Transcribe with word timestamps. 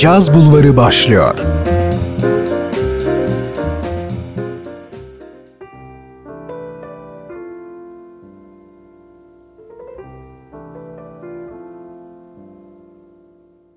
Caz 0.00 0.34
Bulvarı 0.34 0.76
başlıyor. 0.76 1.34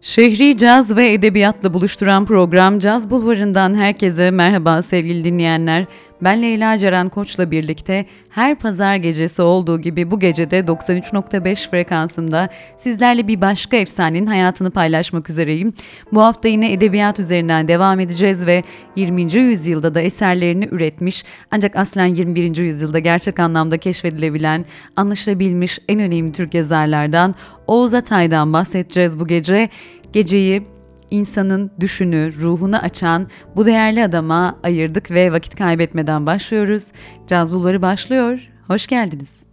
Şehri 0.01 0.57
caz 0.57 0.95
ve 0.95 1.13
edebiyatla 1.13 1.73
buluşturan 1.73 2.25
program 2.25 2.79
Caz 2.79 3.09
Bulvarı'ndan 3.09 3.75
herkese 3.75 4.31
merhaba 4.31 4.81
sevgili 4.81 5.23
dinleyenler. 5.23 5.85
Ben 6.21 6.41
Leyla 6.41 6.77
Ceren 6.77 7.09
Koç'la 7.09 7.51
birlikte 7.51 8.05
her 8.29 8.55
pazar 8.55 8.95
gecesi 8.95 9.41
olduğu 9.41 9.81
gibi 9.81 10.11
bu 10.11 10.19
gecede 10.19 10.59
93.5 10.59 11.69
frekansında 11.69 12.49
sizlerle 12.77 13.27
bir 13.27 13.41
başka 13.41 13.77
efsanenin 13.77 14.27
hayatını 14.27 14.71
paylaşmak 14.71 15.29
üzereyim. 15.29 15.73
Bu 16.11 16.21
hafta 16.21 16.47
yine 16.47 16.73
edebiyat 16.73 17.19
üzerinden 17.19 17.67
devam 17.67 17.99
edeceğiz 17.99 18.45
ve 18.45 18.63
20. 18.95 19.33
yüzyılda 19.33 19.95
da 19.95 20.01
eserlerini 20.01 20.67
üretmiş 20.71 21.23
ancak 21.51 21.75
aslen 21.75 22.05
21. 22.05 22.57
yüzyılda 22.57 22.99
gerçek 22.99 23.39
anlamda 23.39 23.77
keşfedilebilen, 23.77 24.65
anlaşılabilmiş 24.95 25.79
en 25.89 25.99
önemli 25.99 26.31
Türk 26.31 26.53
yazarlardan 26.53 27.35
Oğuz 27.67 27.93
Atay'dan 27.93 28.53
bahsedeceğiz 28.53 29.19
bu 29.19 29.27
gece. 29.27 29.69
Geceyi 30.13 30.72
insanın 31.13 31.71
düşünü, 31.79 32.33
ruhunu 32.41 32.77
açan 32.77 33.27
bu 33.55 33.65
değerli 33.65 34.03
adama 34.03 34.59
ayırdık 34.63 35.11
ve 35.11 35.31
vakit 35.31 35.55
kaybetmeden 35.55 36.25
başlıyoruz. 36.25 36.91
Caz 37.27 37.53
Bulvarı 37.53 37.81
başlıyor. 37.81 38.39
Hoş 38.67 38.87
geldiniz. 38.87 39.45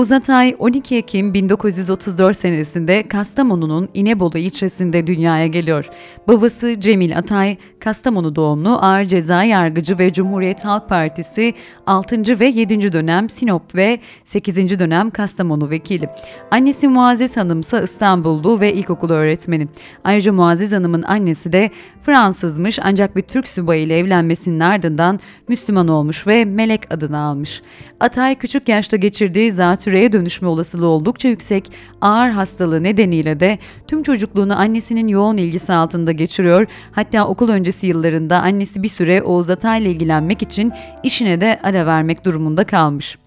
Oğuz 0.00 0.12
Atay 0.12 0.54
12 0.58 0.96
Ekim 0.96 1.34
1934 1.34 2.36
senesinde 2.36 3.08
Kastamonu'nun 3.08 3.88
İnebolu 3.94 4.38
ilçesinde 4.38 5.06
dünyaya 5.06 5.46
geliyor. 5.46 5.88
Babası 6.28 6.80
Cemil 6.80 7.18
Atay, 7.18 7.56
Kastamonu 7.80 8.36
doğumlu 8.36 8.78
ağır 8.82 9.04
ceza 9.04 9.44
yargıcı 9.44 9.98
ve 9.98 10.12
Cumhuriyet 10.12 10.64
Halk 10.64 10.88
Partisi 10.88 11.54
6. 11.86 12.40
ve 12.40 12.46
7. 12.46 12.92
dönem 12.92 13.30
Sinop 13.30 13.74
ve 13.74 14.00
8. 14.24 14.78
dönem 14.78 15.10
Kastamonu 15.10 15.70
vekili. 15.70 16.08
Annesi 16.50 16.88
Muazzez 16.88 17.36
Hanım 17.36 17.60
ise 17.60 17.80
İstanbullu 17.84 18.60
ve 18.60 18.72
ilkokul 18.72 19.10
öğretmeni. 19.10 19.68
Ayrıca 20.04 20.32
Muazzez 20.32 20.72
Hanım'ın 20.72 21.02
annesi 21.02 21.52
de 21.52 21.70
Fransızmış 22.00 22.78
ancak 22.82 23.16
bir 23.16 23.22
Türk 23.22 23.48
subayı 23.48 23.82
ile 23.82 23.98
evlenmesinin 23.98 24.60
ardından 24.60 25.20
Müslüman 25.48 25.88
olmuş 25.88 26.26
ve 26.26 26.44
Melek 26.44 26.94
adını 26.94 27.18
almış. 27.18 27.62
Atay 28.00 28.34
küçük 28.34 28.68
yaşta 28.68 28.96
geçirdiği 28.96 29.50
zatürreye 29.90 30.12
dönüşme 30.12 30.48
olasılığı 30.48 30.86
oldukça 30.86 31.28
yüksek, 31.28 31.72
ağır 32.00 32.30
hastalığı 32.30 32.82
nedeniyle 32.82 33.40
de 33.40 33.58
tüm 33.86 34.02
çocukluğunu 34.02 34.58
annesinin 34.58 35.08
yoğun 35.08 35.36
ilgisi 35.36 35.72
altında 35.72 36.12
geçiriyor. 36.12 36.66
Hatta 36.92 37.26
okul 37.26 37.48
öncesi 37.48 37.86
yıllarında 37.86 38.40
annesi 38.40 38.82
bir 38.82 38.88
süre 38.88 39.22
Oğuz 39.22 39.50
Atay 39.50 39.82
ile 39.82 39.90
ilgilenmek 39.90 40.42
için 40.42 40.72
işine 41.02 41.40
de 41.40 41.60
ara 41.62 41.86
vermek 41.86 42.24
durumunda 42.24 42.64
kalmış. 42.64 43.18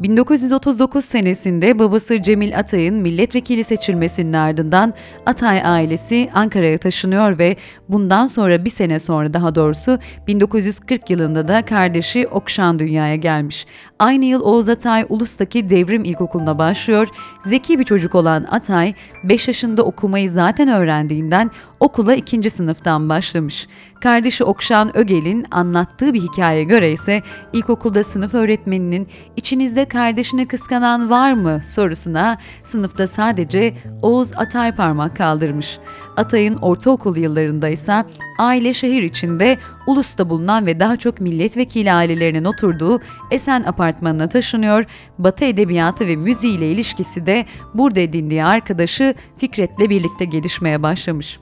1939 0.00 1.04
senesinde 1.04 1.78
babası 1.78 2.22
Cemil 2.22 2.58
Atay'ın 2.58 2.94
milletvekili 2.94 3.64
seçilmesinin 3.64 4.32
ardından 4.32 4.94
Atay 5.26 5.62
ailesi 5.64 6.28
Ankara'ya 6.34 6.78
taşınıyor 6.78 7.38
ve 7.38 7.56
bundan 7.88 8.26
sonra 8.26 8.64
bir 8.64 8.70
sene 8.70 8.98
sonra 9.00 9.32
daha 9.32 9.54
doğrusu 9.54 9.98
1940 10.26 11.10
yılında 11.10 11.48
da 11.48 11.62
kardeşi 11.62 12.28
Okşan 12.28 12.78
dünyaya 12.78 13.16
gelmiş. 13.16 13.66
Aynı 13.98 14.24
yıl 14.24 14.40
Oğuz 14.40 14.68
Atay 14.68 15.06
Ulus'taki 15.08 15.68
Devrim 15.68 16.04
İlkokulu'na 16.04 16.58
başlıyor. 16.58 17.08
Zeki 17.44 17.78
bir 17.78 17.84
çocuk 17.84 18.14
olan 18.14 18.44
Atay 18.50 18.94
5 19.24 19.48
yaşında 19.48 19.82
okumayı 19.82 20.30
zaten 20.30 20.68
öğrendiğinden 20.68 21.50
okula 21.80 22.14
ikinci 22.14 22.50
sınıftan 22.50 23.08
başlamış. 23.08 23.68
Kardeşi 24.00 24.44
Okşan 24.44 24.96
Ögel'in 24.96 25.46
anlattığı 25.50 26.14
bir 26.14 26.20
hikaye 26.20 26.64
göre 26.64 26.92
ise 26.92 27.22
ilkokulda 27.52 28.04
sınıf 28.04 28.34
öğretmeninin 28.34 29.08
içinizde 29.36 29.84
kardeşini 29.84 30.48
kıskanan 30.48 31.10
var 31.10 31.32
mı 31.32 31.60
sorusuna 31.62 32.38
sınıfta 32.62 33.08
sadece 33.08 33.74
Oğuz 34.02 34.32
Atay 34.36 34.74
parmak 34.74 35.16
kaldırmış. 35.16 35.78
Atay'ın 36.16 36.56
ortaokul 36.56 37.16
yıllarında 37.16 37.68
ise 37.68 38.04
aile 38.38 38.74
şehir 38.74 39.02
içinde 39.02 39.58
ulusta 39.86 40.30
bulunan 40.30 40.66
ve 40.66 40.80
daha 40.80 40.96
çok 40.96 41.20
milletvekili 41.20 41.92
ailelerinin 41.92 42.44
oturduğu 42.44 43.00
Esen 43.30 43.62
apartmanına 43.62 44.28
taşınıyor. 44.28 44.84
Batı 45.18 45.44
edebiyatı 45.44 46.06
ve 46.06 46.16
müziği 46.16 46.58
ile 46.58 46.72
ilişkisi 46.72 47.26
de 47.26 47.46
burada 47.74 48.00
edindiği 48.00 48.44
arkadaşı 48.44 49.14
Fikret'le 49.36 49.90
birlikte 49.90 50.24
gelişmeye 50.24 50.82
başlamış. 50.82 51.38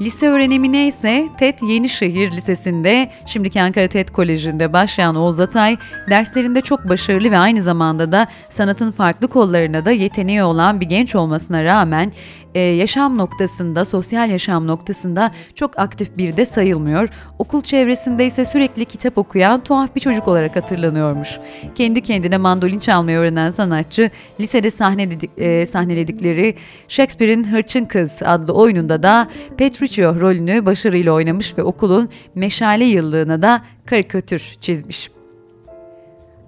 Lise 0.00 0.28
öğrenimine 0.28 0.86
ise 0.86 1.28
TED 1.38 1.58
Yenişehir 1.62 2.32
Lisesi'nde, 2.32 3.10
şimdiki 3.26 3.62
Ankara 3.62 3.88
TED 3.88 4.08
Koleji'nde 4.08 4.72
başlayan 4.72 5.16
Oğuz 5.16 5.40
Atay, 5.40 5.76
derslerinde 6.10 6.60
çok 6.60 6.88
başarılı 6.88 7.30
ve 7.30 7.38
aynı 7.38 7.62
zamanda 7.62 8.12
da 8.12 8.26
sanatın 8.50 8.92
farklı 8.92 9.28
kollarına 9.28 9.84
da 9.84 9.90
yeteneği 9.90 10.42
olan 10.42 10.80
bir 10.80 10.86
genç 10.86 11.14
olmasına 11.14 11.64
rağmen 11.64 12.12
e, 12.56 12.60
yaşam 12.60 13.18
noktasında, 13.18 13.84
sosyal 13.84 14.30
yaşam 14.30 14.66
noktasında 14.66 15.32
çok 15.54 15.78
aktif 15.78 16.16
bir 16.16 16.36
de 16.36 16.46
sayılmıyor. 16.46 17.08
Okul 17.38 17.62
çevresinde 17.62 18.26
ise 18.26 18.44
sürekli 18.44 18.84
kitap 18.84 19.18
okuyan 19.18 19.60
tuhaf 19.60 19.94
bir 19.94 20.00
çocuk 20.00 20.28
olarak 20.28 20.56
hatırlanıyormuş. 20.56 21.38
Kendi 21.74 22.00
kendine 22.00 22.38
mandolin 22.38 22.78
çalmayı 22.78 23.18
öğrenen 23.18 23.50
sanatçı 23.50 24.10
lisede 24.40 24.70
sahneledik, 24.70 25.30
e, 25.36 25.66
sahneledikleri 25.66 26.54
Shakespeare'in 26.88 27.44
Hırçın 27.44 27.84
Kız 27.84 28.22
adlı 28.24 28.52
oyununda 28.52 29.02
da 29.02 29.28
Petruchio 29.56 30.20
rolünü 30.20 30.66
başarıyla 30.66 31.12
oynamış 31.12 31.58
ve 31.58 31.62
okulun 31.62 32.08
meşale 32.34 32.84
yıllığına 32.84 33.42
da 33.42 33.62
karikatür 33.86 34.56
çizmiş. 34.60 35.10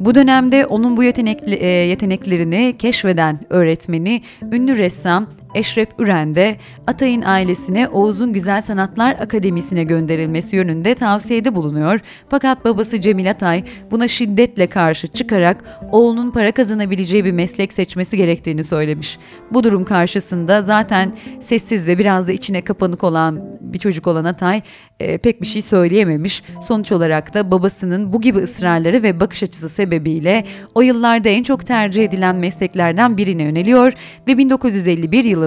Bu 0.00 0.14
dönemde 0.14 0.66
onun 0.66 0.96
bu 0.96 1.04
yetenekli, 1.04 1.54
e, 1.54 1.66
yeteneklerini 1.66 2.74
keşfeden 2.78 3.40
öğretmeni, 3.50 4.22
ünlü 4.52 4.78
ressam 4.78 5.26
Eşref 5.54 5.88
Üren 5.98 6.34
de 6.34 6.56
Atay'ın 6.86 7.22
ailesine 7.22 7.88
Oğuz'un 7.88 8.32
Güzel 8.32 8.62
Sanatlar 8.62 9.16
Akademisi'ne 9.20 9.84
gönderilmesi 9.84 10.56
yönünde 10.56 10.94
tavsiyede 10.94 11.54
bulunuyor. 11.54 12.00
Fakat 12.28 12.64
babası 12.64 13.00
Cemil 13.00 13.30
Atay 13.30 13.64
buna 13.90 14.08
şiddetle 14.08 14.66
karşı 14.66 15.08
çıkarak 15.08 15.64
oğlunun 15.92 16.30
para 16.30 16.52
kazanabileceği 16.52 17.24
bir 17.24 17.32
meslek 17.32 17.72
seçmesi 17.72 18.16
gerektiğini 18.16 18.64
söylemiş. 18.64 19.18
Bu 19.52 19.64
durum 19.64 19.84
karşısında 19.84 20.62
zaten 20.62 21.12
sessiz 21.40 21.88
ve 21.88 21.98
biraz 21.98 22.28
da 22.28 22.32
içine 22.32 22.62
kapanık 22.62 23.04
olan 23.04 23.58
bir 23.60 23.78
çocuk 23.78 24.06
olan 24.06 24.24
Atay 24.24 24.62
e, 25.00 25.18
pek 25.18 25.42
bir 25.42 25.46
şey 25.46 25.62
söyleyememiş. 25.62 26.42
Sonuç 26.62 26.92
olarak 26.92 27.34
da 27.34 27.50
babasının 27.50 28.12
bu 28.12 28.20
gibi 28.20 28.38
ısrarları 28.38 29.02
ve 29.02 29.20
bakış 29.20 29.42
açısı 29.42 29.68
sebebiyle 29.68 30.44
o 30.74 30.80
yıllarda 30.80 31.28
en 31.28 31.42
çok 31.42 31.66
tercih 31.66 32.04
edilen 32.04 32.36
mesleklerden 32.36 33.16
birine 33.16 33.42
yöneliyor 33.42 33.92
ve 34.28 34.38
1951 34.38 35.24
yılında 35.24 35.37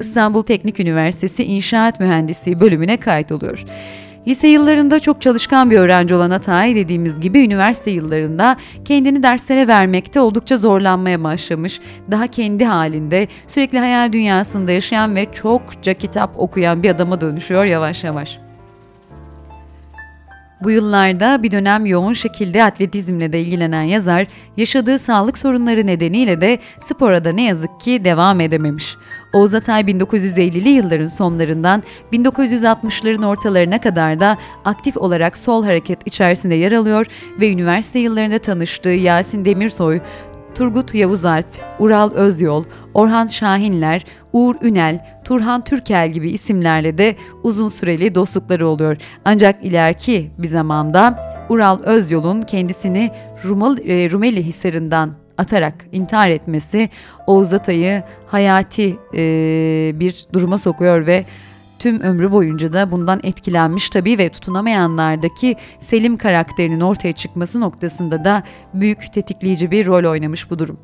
İstanbul 0.00 0.42
Teknik 0.42 0.80
Üniversitesi 0.80 1.44
İnşaat 1.44 2.00
Mühendisliği 2.00 2.60
bölümüne 2.60 2.96
kaydoluyor. 2.96 3.64
Lise 4.28 4.48
yıllarında 4.48 5.00
çok 5.00 5.22
çalışkan 5.22 5.70
bir 5.70 5.78
öğrenci 5.78 6.14
olan 6.14 6.30
Atay 6.30 6.74
dediğimiz 6.74 7.20
gibi 7.20 7.40
üniversite 7.40 7.90
yıllarında 7.90 8.56
kendini 8.84 9.22
derslere 9.22 9.68
vermekte 9.68 10.20
oldukça 10.20 10.56
zorlanmaya 10.56 11.24
başlamış. 11.24 11.80
Daha 12.10 12.26
kendi 12.26 12.64
halinde 12.64 13.28
sürekli 13.46 13.78
hayal 13.78 14.12
dünyasında 14.12 14.72
yaşayan 14.72 15.16
ve 15.16 15.26
çokça 15.32 15.94
kitap 15.94 16.30
okuyan 16.38 16.82
bir 16.82 16.90
adama 16.90 17.20
dönüşüyor 17.20 17.64
yavaş 17.64 18.04
yavaş. 18.04 18.38
Bu 20.62 20.70
yıllarda 20.70 21.42
bir 21.42 21.50
dönem 21.50 21.86
yoğun 21.86 22.12
şekilde 22.12 22.64
atletizmle 22.64 23.32
de 23.32 23.40
ilgilenen 23.40 23.82
yazar, 23.82 24.26
yaşadığı 24.56 24.98
sağlık 24.98 25.38
sorunları 25.38 25.86
nedeniyle 25.86 26.40
de 26.40 26.58
spora 26.80 27.24
da 27.24 27.32
ne 27.32 27.42
yazık 27.42 27.80
ki 27.80 28.04
devam 28.04 28.40
edememiş. 28.40 28.96
Oğuz 29.36 29.54
Atay 29.54 29.80
1950'li 29.80 30.68
yılların 30.68 31.06
sonlarından 31.06 31.82
1960'ların 32.12 33.26
ortalarına 33.26 33.80
kadar 33.80 34.20
da 34.20 34.38
aktif 34.64 34.96
olarak 34.96 35.38
sol 35.38 35.64
hareket 35.64 36.06
içerisinde 36.06 36.54
yer 36.54 36.72
alıyor 36.72 37.06
ve 37.40 37.50
üniversite 37.52 37.98
yıllarında 37.98 38.38
tanıştığı 38.38 38.88
Yasin 38.88 39.44
Demirsoy, 39.44 40.00
Turgut 40.54 40.94
Yavuzalp, 40.94 41.46
Ural 41.78 42.10
Özyol, 42.12 42.64
Orhan 42.94 43.26
Şahinler, 43.26 44.04
Uğur 44.32 44.54
Ünel, 44.62 45.20
Turhan 45.24 45.64
Türkel 45.64 46.12
gibi 46.12 46.30
isimlerle 46.30 46.98
de 46.98 47.16
uzun 47.42 47.68
süreli 47.68 48.14
dostlukları 48.14 48.68
oluyor. 48.68 48.96
Ancak 49.24 49.64
ileriki 49.64 50.30
bir 50.38 50.48
zamanda 50.48 51.28
Ural 51.48 51.82
Özyol'un 51.82 52.42
kendisini 52.42 53.10
e, 53.44 54.10
Rumeli 54.10 54.42
Hisarı'ndan 54.42 55.25
atarak 55.38 55.74
intihar 55.92 56.28
etmesi 56.28 56.90
Oğuz 57.26 57.52
Atay'ı 57.52 58.02
hayati 58.26 58.96
e, 59.14 59.20
bir 59.94 60.26
duruma 60.32 60.58
sokuyor 60.58 61.06
ve 61.06 61.24
tüm 61.78 62.00
ömrü 62.00 62.32
boyunca 62.32 62.72
da 62.72 62.90
bundan 62.90 63.20
etkilenmiş 63.22 63.90
tabii 63.90 64.18
ve 64.18 64.28
tutunamayanlardaki 64.28 65.56
Selim 65.78 66.16
karakterinin 66.16 66.80
ortaya 66.80 67.12
çıkması 67.12 67.60
noktasında 67.60 68.24
da 68.24 68.42
büyük 68.74 69.12
tetikleyici 69.12 69.70
bir 69.70 69.86
rol 69.86 70.10
oynamış 70.10 70.50
bu 70.50 70.58
durum. 70.58 70.78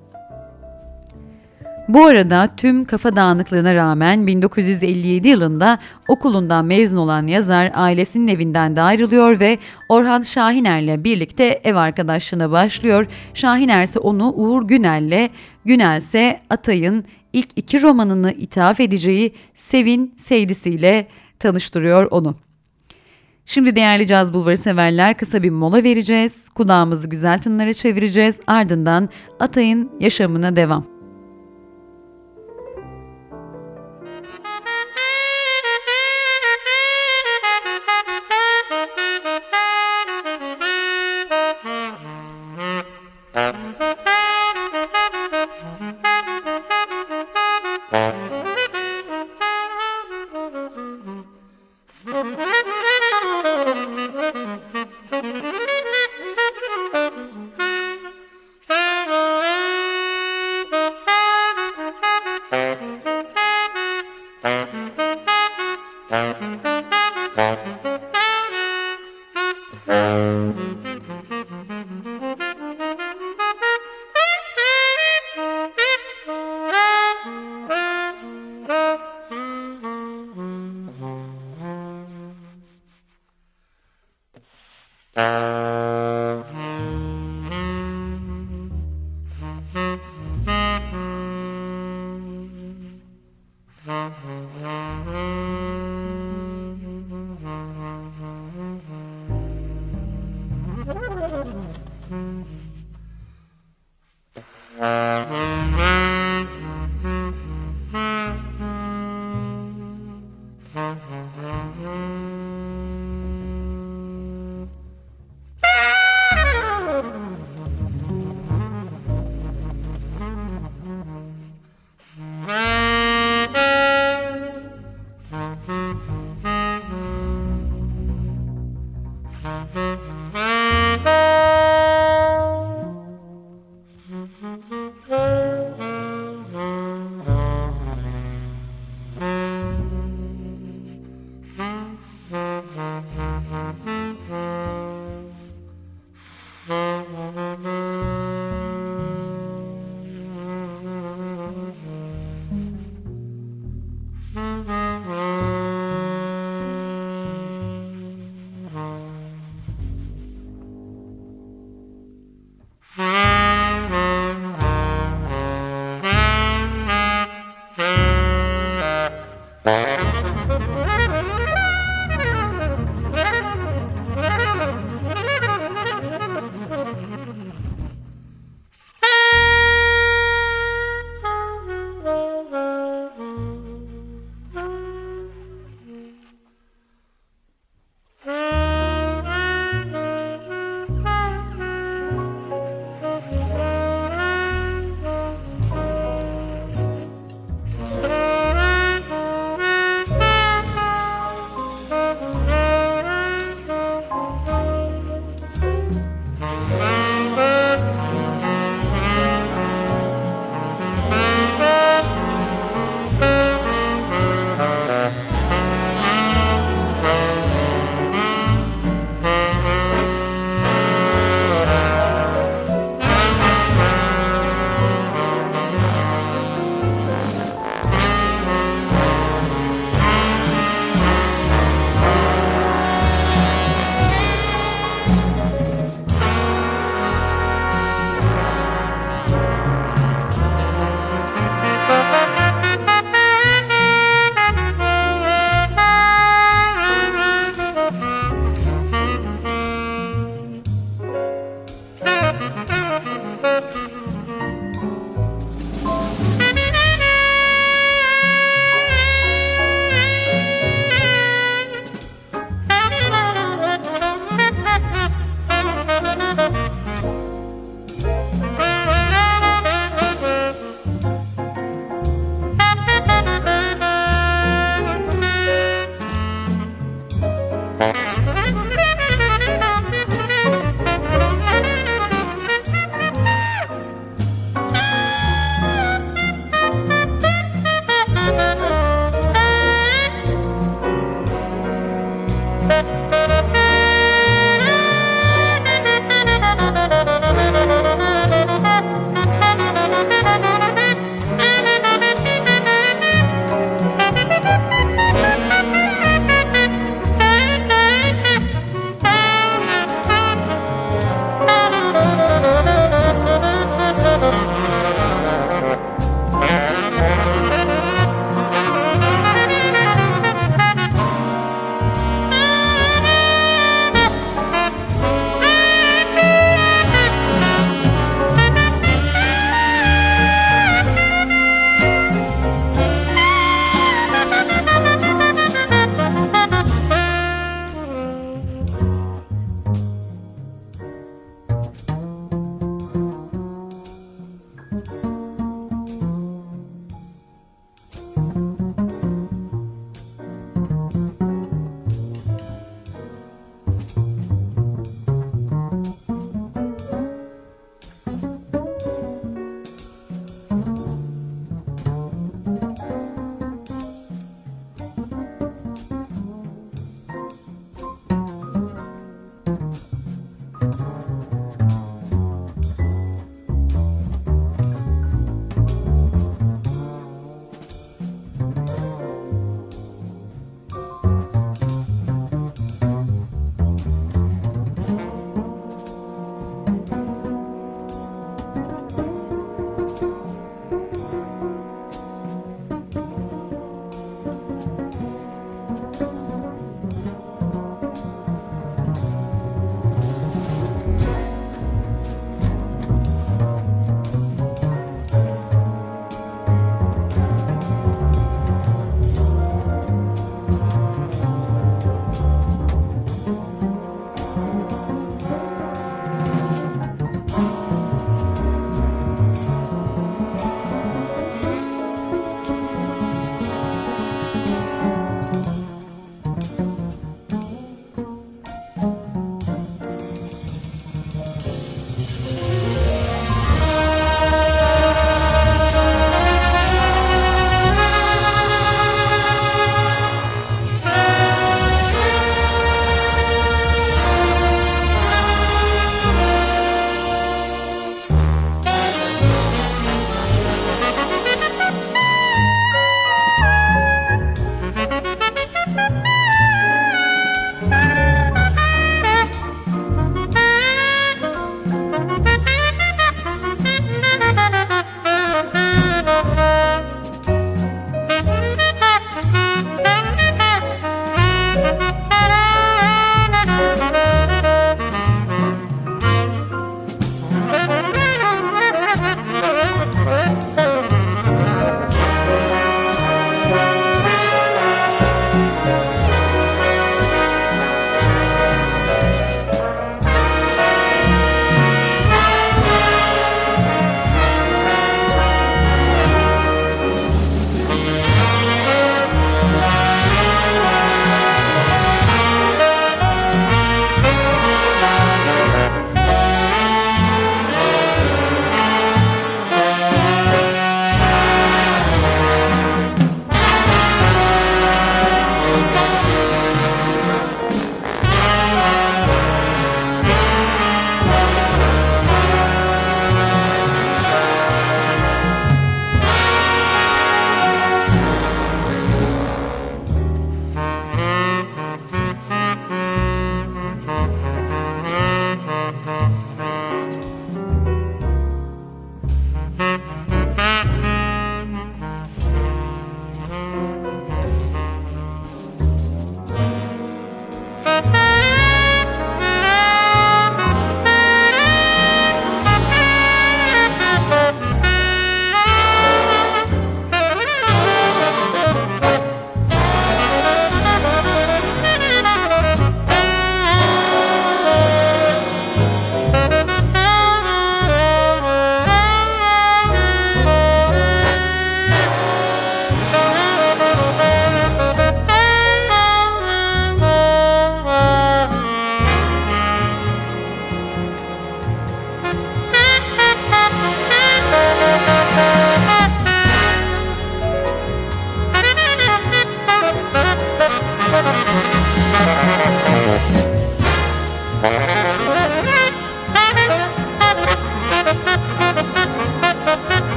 Bu 1.89 2.05
arada 2.07 2.49
tüm 2.57 2.85
kafa 2.85 3.17
dağınıklığına 3.17 3.75
rağmen 3.75 4.27
1957 4.27 5.29
yılında 5.29 5.79
okulundan 6.09 6.65
mezun 6.65 6.97
olan 6.97 7.27
yazar 7.27 7.71
ailesinin 7.75 8.29
evinden 8.29 8.77
de 8.77 8.83
ayrılıyor 8.83 9.41
ve 9.41 9.59
Orhan 9.89 10.23
Şahiner'le 10.23 11.05
birlikte 11.05 11.61
ev 11.65 11.75
arkadaşlığına 11.75 12.51
başlıyor. 12.51 13.07
Şahiner 13.35 13.85
ise 13.85 13.99
onu 13.99 14.33
Uğur 14.33 14.63
Günel'le, 14.63 15.31
Günel 15.65 15.99
ise 15.99 16.41
Atay'ın 16.51 17.05
ilk 17.33 17.49
iki 17.57 17.83
romanını 17.83 18.33
ithaf 18.33 18.81
edeceği 18.81 19.35
Sevin 19.55 20.15
Seydisi'yle 20.17 21.07
tanıştırıyor 21.39 22.09
onu. 22.11 22.37
Şimdi 23.47 23.77
değerli 23.77 24.07
caz 24.07 24.35
bulvarı 24.35 24.57
severler 24.57 25.17
kısa 25.17 25.43
bir 25.43 25.51
mola 25.51 25.85
vereceğiz. 25.85 26.49
Kulağımızı 26.49 27.09
güzel 27.09 27.39
tınlara 27.43 27.73
çevireceğiz. 27.73 28.41
Ardından 28.47 29.09
Atay'ın 29.41 29.91
yaşamına 30.01 30.57
devam. 30.57 30.92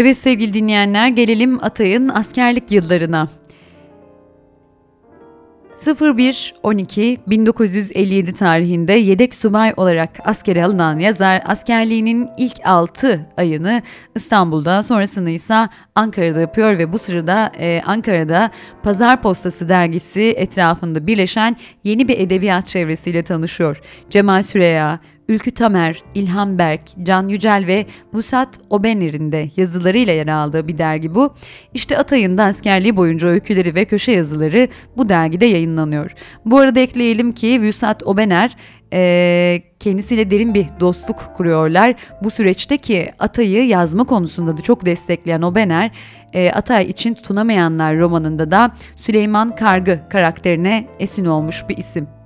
Evet 0.00 0.18
sevgili 0.18 0.54
dinleyenler 0.54 1.08
gelelim 1.08 1.64
Atay'ın 1.64 2.08
askerlik 2.08 2.72
yıllarına. 2.72 3.28
01-12-1957 5.78 8.32
tarihinde 8.32 8.92
yedek 8.92 9.34
subay 9.34 9.74
olarak 9.76 10.10
askere 10.24 10.64
alınan 10.64 10.98
yazar 10.98 11.42
askerliğinin 11.46 12.28
ilk 12.38 12.56
6 12.64 13.26
ayını 13.36 13.82
İstanbul'da 14.14 14.82
sonrasını 14.82 15.30
ise 15.30 15.68
Ankara'da 15.94 16.40
yapıyor 16.40 16.78
ve 16.78 16.92
bu 16.92 16.98
sırada 16.98 17.52
e, 17.58 17.82
Ankara'da 17.86 18.50
Pazar 18.82 19.22
Postası 19.22 19.68
dergisi 19.68 20.34
etrafında 20.36 21.06
birleşen 21.06 21.56
yeni 21.84 22.08
bir 22.08 22.18
edebiyat 22.18 22.66
çevresiyle 22.66 23.22
tanışıyor. 23.22 23.80
Cemal 24.10 24.42
Süreya, 24.42 25.00
Ülkü 25.30 25.50
Tamer, 25.50 26.02
İlhan 26.14 26.58
Berk, 26.58 26.82
Can 27.02 27.28
Yücel 27.28 27.64
ve 27.66 27.86
Vusat 28.12 28.60
Obener'in 28.70 29.32
de 29.32 29.48
yazılarıyla 29.56 30.12
yer 30.12 30.26
aldığı 30.26 30.68
bir 30.68 30.78
dergi 30.78 31.14
bu. 31.14 31.34
İşte 31.74 31.98
Atay'ın 31.98 32.38
da 32.38 32.44
askerliği 32.44 32.96
boyunca 32.96 33.28
öyküleri 33.28 33.74
ve 33.74 33.84
köşe 33.84 34.12
yazıları 34.12 34.68
bu 34.96 35.08
dergide 35.08 35.46
yayınlanıyor. 35.46 36.14
Bu 36.44 36.58
arada 36.58 36.80
ekleyelim 36.80 37.32
ki 37.32 37.68
Vusat 37.68 38.02
Obener 38.02 38.56
e, 38.92 39.62
kendisiyle 39.80 40.30
derin 40.30 40.54
bir 40.54 40.66
dostluk 40.80 41.30
kuruyorlar. 41.36 41.94
Bu 42.22 42.30
süreçte 42.30 42.76
ki 42.76 43.10
Atay'ı 43.18 43.66
yazma 43.66 44.04
konusunda 44.04 44.56
da 44.56 44.62
çok 44.62 44.86
destekleyen 44.86 45.42
Obener, 45.42 45.90
e, 46.32 46.50
Atay 46.50 46.84
için 46.84 47.14
tutunamayanlar 47.14 47.98
romanında 47.98 48.50
da 48.50 48.70
Süleyman 48.96 49.56
Kargı 49.56 50.00
karakterine 50.10 50.86
esin 50.98 51.24
olmuş 51.24 51.64
bir 51.68 51.76
isim. 51.76 52.19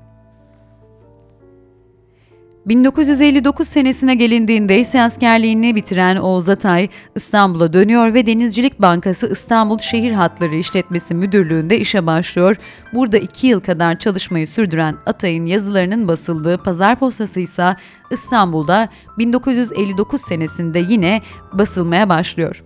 1959 2.67 3.69
senesine 3.69 4.15
gelindiğinde 4.15 4.79
ise 4.79 5.03
askerliğini 5.03 5.75
bitiren 5.75 6.17
Oğuz 6.17 6.49
Atay 6.49 6.89
İstanbul'a 7.15 7.73
dönüyor 7.73 8.15
ve 8.15 8.27
Denizcilik 8.27 8.81
Bankası 8.81 9.33
İstanbul 9.33 9.79
Şehir 9.79 10.13
Hatları 10.13 10.55
İşletmesi 10.55 11.15
Müdürlüğü'nde 11.15 11.79
işe 11.79 12.07
başlıyor. 12.07 12.57
Burada 12.95 13.19
iki 13.19 13.47
yıl 13.47 13.61
kadar 13.61 13.99
çalışmayı 13.99 14.49
sürdüren 14.49 14.97
Atay'ın 15.07 15.47
yazılarının 15.47 16.09
basıldığı 16.09 16.59
Pazar 16.59 16.99
Postası 16.99 17.41
ise 17.41 17.77
İstanbul'da 18.11 18.89
1959 19.19 20.21
senesinde 20.21 20.79
yine 20.79 21.23
basılmaya 21.53 22.09
başlıyor. 22.09 22.65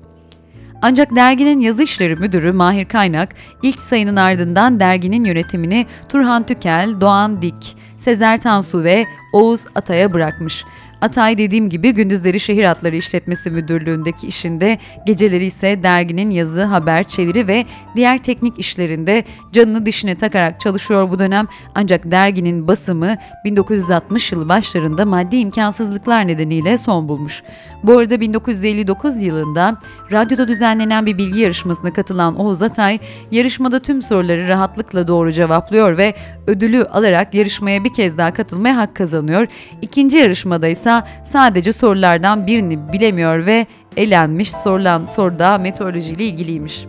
Ancak 0.82 1.16
derginin 1.16 1.60
yazı 1.60 1.82
işleri 1.82 2.16
müdürü 2.16 2.52
Mahir 2.52 2.84
Kaynak 2.84 3.34
ilk 3.62 3.80
sayının 3.80 4.16
ardından 4.16 4.80
derginin 4.80 5.24
yönetimini 5.24 5.86
Turhan 6.08 6.46
Tükel, 6.46 7.00
Doğan 7.00 7.42
Dik, 7.42 7.76
Sezer 7.96 8.40
Tansu 8.40 8.84
ve 8.84 9.06
Oğuz 9.32 9.64
Atay'a 9.74 10.12
bırakmış. 10.12 10.64
Atay 11.00 11.38
dediğim 11.38 11.68
gibi 11.68 11.90
gündüzleri 11.90 12.40
şehir 12.40 12.64
hatları 12.64 12.96
işletmesi 12.96 13.50
müdürlüğündeki 13.50 14.26
işinde, 14.26 14.78
geceleri 15.06 15.44
ise 15.44 15.82
derginin 15.82 16.30
yazı, 16.30 16.64
haber, 16.64 17.04
çeviri 17.04 17.48
ve 17.48 17.64
diğer 17.96 18.18
teknik 18.18 18.58
işlerinde 18.58 19.24
canını 19.52 19.86
dişine 19.86 20.14
takarak 20.14 20.60
çalışıyor 20.60 21.10
bu 21.10 21.18
dönem. 21.18 21.46
Ancak 21.74 22.10
derginin 22.10 22.68
basımı 22.68 23.16
1960 23.44 24.32
yılı 24.32 24.48
başlarında 24.48 25.06
maddi 25.06 25.36
imkansızlıklar 25.36 26.26
nedeniyle 26.26 26.78
son 26.78 27.08
bulmuş. 27.08 27.42
Bu 27.82 27.98
arada 27.98 28.20
1959 28.20 29.22
yılında 29.22 29.78
radyoda 30.12 30.48
düzenlenen 30.48 31.06
bir 31.06 31.18
bilgi 31.18 31.40
yarışmasına 31.40 31.92
katılan 31.92 32.36
Oğuz 32.36 32.62
Atay, 32.62 32.98
yarışmada 33.30 33.80
tüm 33.80 34.02
soruları 34.02 34.48
rahatlıkla 34.48 35.08
doğru 35.08 35.32
cevaplıyor 35.32 35.98
ve 35.98 36.14
ödülü 36.46 36.84
alarak 36.84 37.34
yarışmaya 37.34 37.84
bir 37.84 37.92
kez 37.92 38.18
daha 38.18 38.34
katılmaya 38.34 38.76
hak 38.76 38.96
kazanıyor. 38.96 39.46
İkinci 39.82 40.16
yarışmada 40.16 40.68
ise 40.68 40.87
sadece 41.24 41.72
sorulardan 41.72 42.46
birini 42.46 42.92
bilemiyor 42.92 43.46
ve 43.46 43.66
elenmiş 43.96 44.52
sorulan 44.52 45.06
soruda 45.06 45.58
meteorolojiyle 45.58 46.24
ilgiliymiş. 46.24 46.86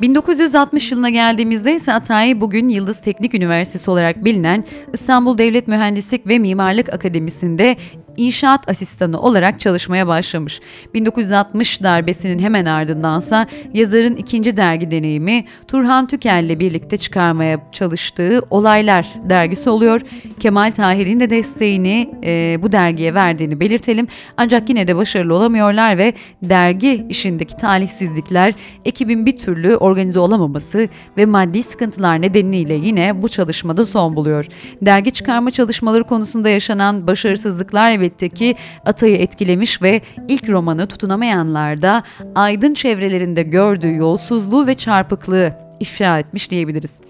1960 0.00 0.92
yılına 0.92 1.08
geldiğimizde 1.08 1.74
ise 1.74 1.92
Atay 1.92 2.40
bugün 2.40 2.68
Yıldız 2.68 3.02
Teknik 3.02 3.34
Üniversitesi 3.34 3.90
olarak 3.90 4.24
bilinen 4.24 4.64
İstanbul 4.92 5.38
Devlet 5.38 5.68
Mühendislik 5.68 6.26
ve 6.26 6.38
Mimarlık 6.38 6.94
Akademisi'nde 6.94 7.76
inşaat 8.16 8.68
asistanı 8.68 9.20
olarak 9.20 9.60
çalışmaya 9.60 10.06
başlamış. 10.06 10.60
1960 10.94 11.82
darbesinin 11.82 12.38
hemen 12.38 12.64
ardındansa 12.64 13.46
yazarın 13.74 14.16
ikinci 14.16 14.56
dergi 14.56 14.90
deneyimi 14.90 15.44
Turhan 15.68 16.06
Tükel 16.06 16.44
ile 16.44 16.60
birlikte 16.60 16.98
çıkarmaya 16.98 17.60
çalıştığı 17.72 18.42
Olaylar 18.50 19.08
dergisi 19.30 19.70
oluyor. 19.70 20.00
Kemal 20.40 20.70
Tahir'in 20.70 21.20
de 21.20 21.30
desteğini 21.30 22.10
e, 22.24 22.58
bu 22.62 22.72
dergiye 22.72 23.14
verdiğini 23.14 23.60
belirtelim. 23.60 24.06
Ancak 24.36 24.68
yine 24.68 24.88
de 24.88 24.96
başarılı 24.96 25.34
olamıyorlar 25.34 25.98
ve 25.98 26.14
dergi 26.42 27.06
işindeki 27.08 27.56
talihsizlikler, 27.56 28.54
ekibin 28.84 29.26
bir 29.26 29.38
türlü 29.38 29.76
organize 29.76 30.20
olamaması 30.20 30.88
ve 31.16 31.26
maddi 31.26 31.62
sıkıntılar 31.62 32.22
nedeniyle 32.22 32.74
yine 32.74 33.22
bu 33.22 33.28
çalışmada 33.28 33.86
son 33.86 34.16
buluyor. 34.16 34.46
Dergi 34.82 35.10
çıkarma 35.10 35.50
çalışmaları 35.50 36.04
konusunda 36.04 36.48
yaşanan 36.48 37.06
başarısızlıklar 37.06 37.99
elbette 38.00 38.28
ki 38.28 38.56
Atay'ı 38.86 39.16
etkilemiş 39.16 39.82
ve 39.82 40.00
ilk 40.28 40.48
romanı 40.48 40.86
tutunamayanlarda 40.86 42.02
aydın 42.34 42.74
çevrelerinde 42.74 43.42
gördüğü 43.42 43.94
yolsuzluğu 43.94 44.66
ve 44.66 44.74
çarpıklığı 44.74 45.52
ifşa 45.80 46.18
etmiş 46.18 46.50
diyebiliriz. 46.50 47.00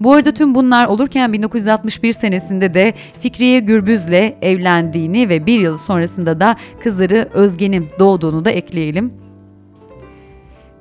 Bu 0.00 0.12
arada 0.12 0.34
tüm 0.34 0.54
bunlar 0.54 0.86
olurken 0.86 1.32
1961 1.32 2.12
senesinde 2.12 2.74
de 2.74 2.94
Fikriye 3.20 3.60
Gürbüz'le 3.60 4.34
evlendiğini 4.42 5.28
ve 5.28 5.46
bir 5.46 5.60
yıl 5.60 5.76
sonrasında 5.76 6.40
da 6.40 6.56
kızları 6.82 7.28
Özge'nin 7.32 7.88
doğduğunu 7.98 8.44
da 8.44 8.50
ekleyelim. 8.50 9.25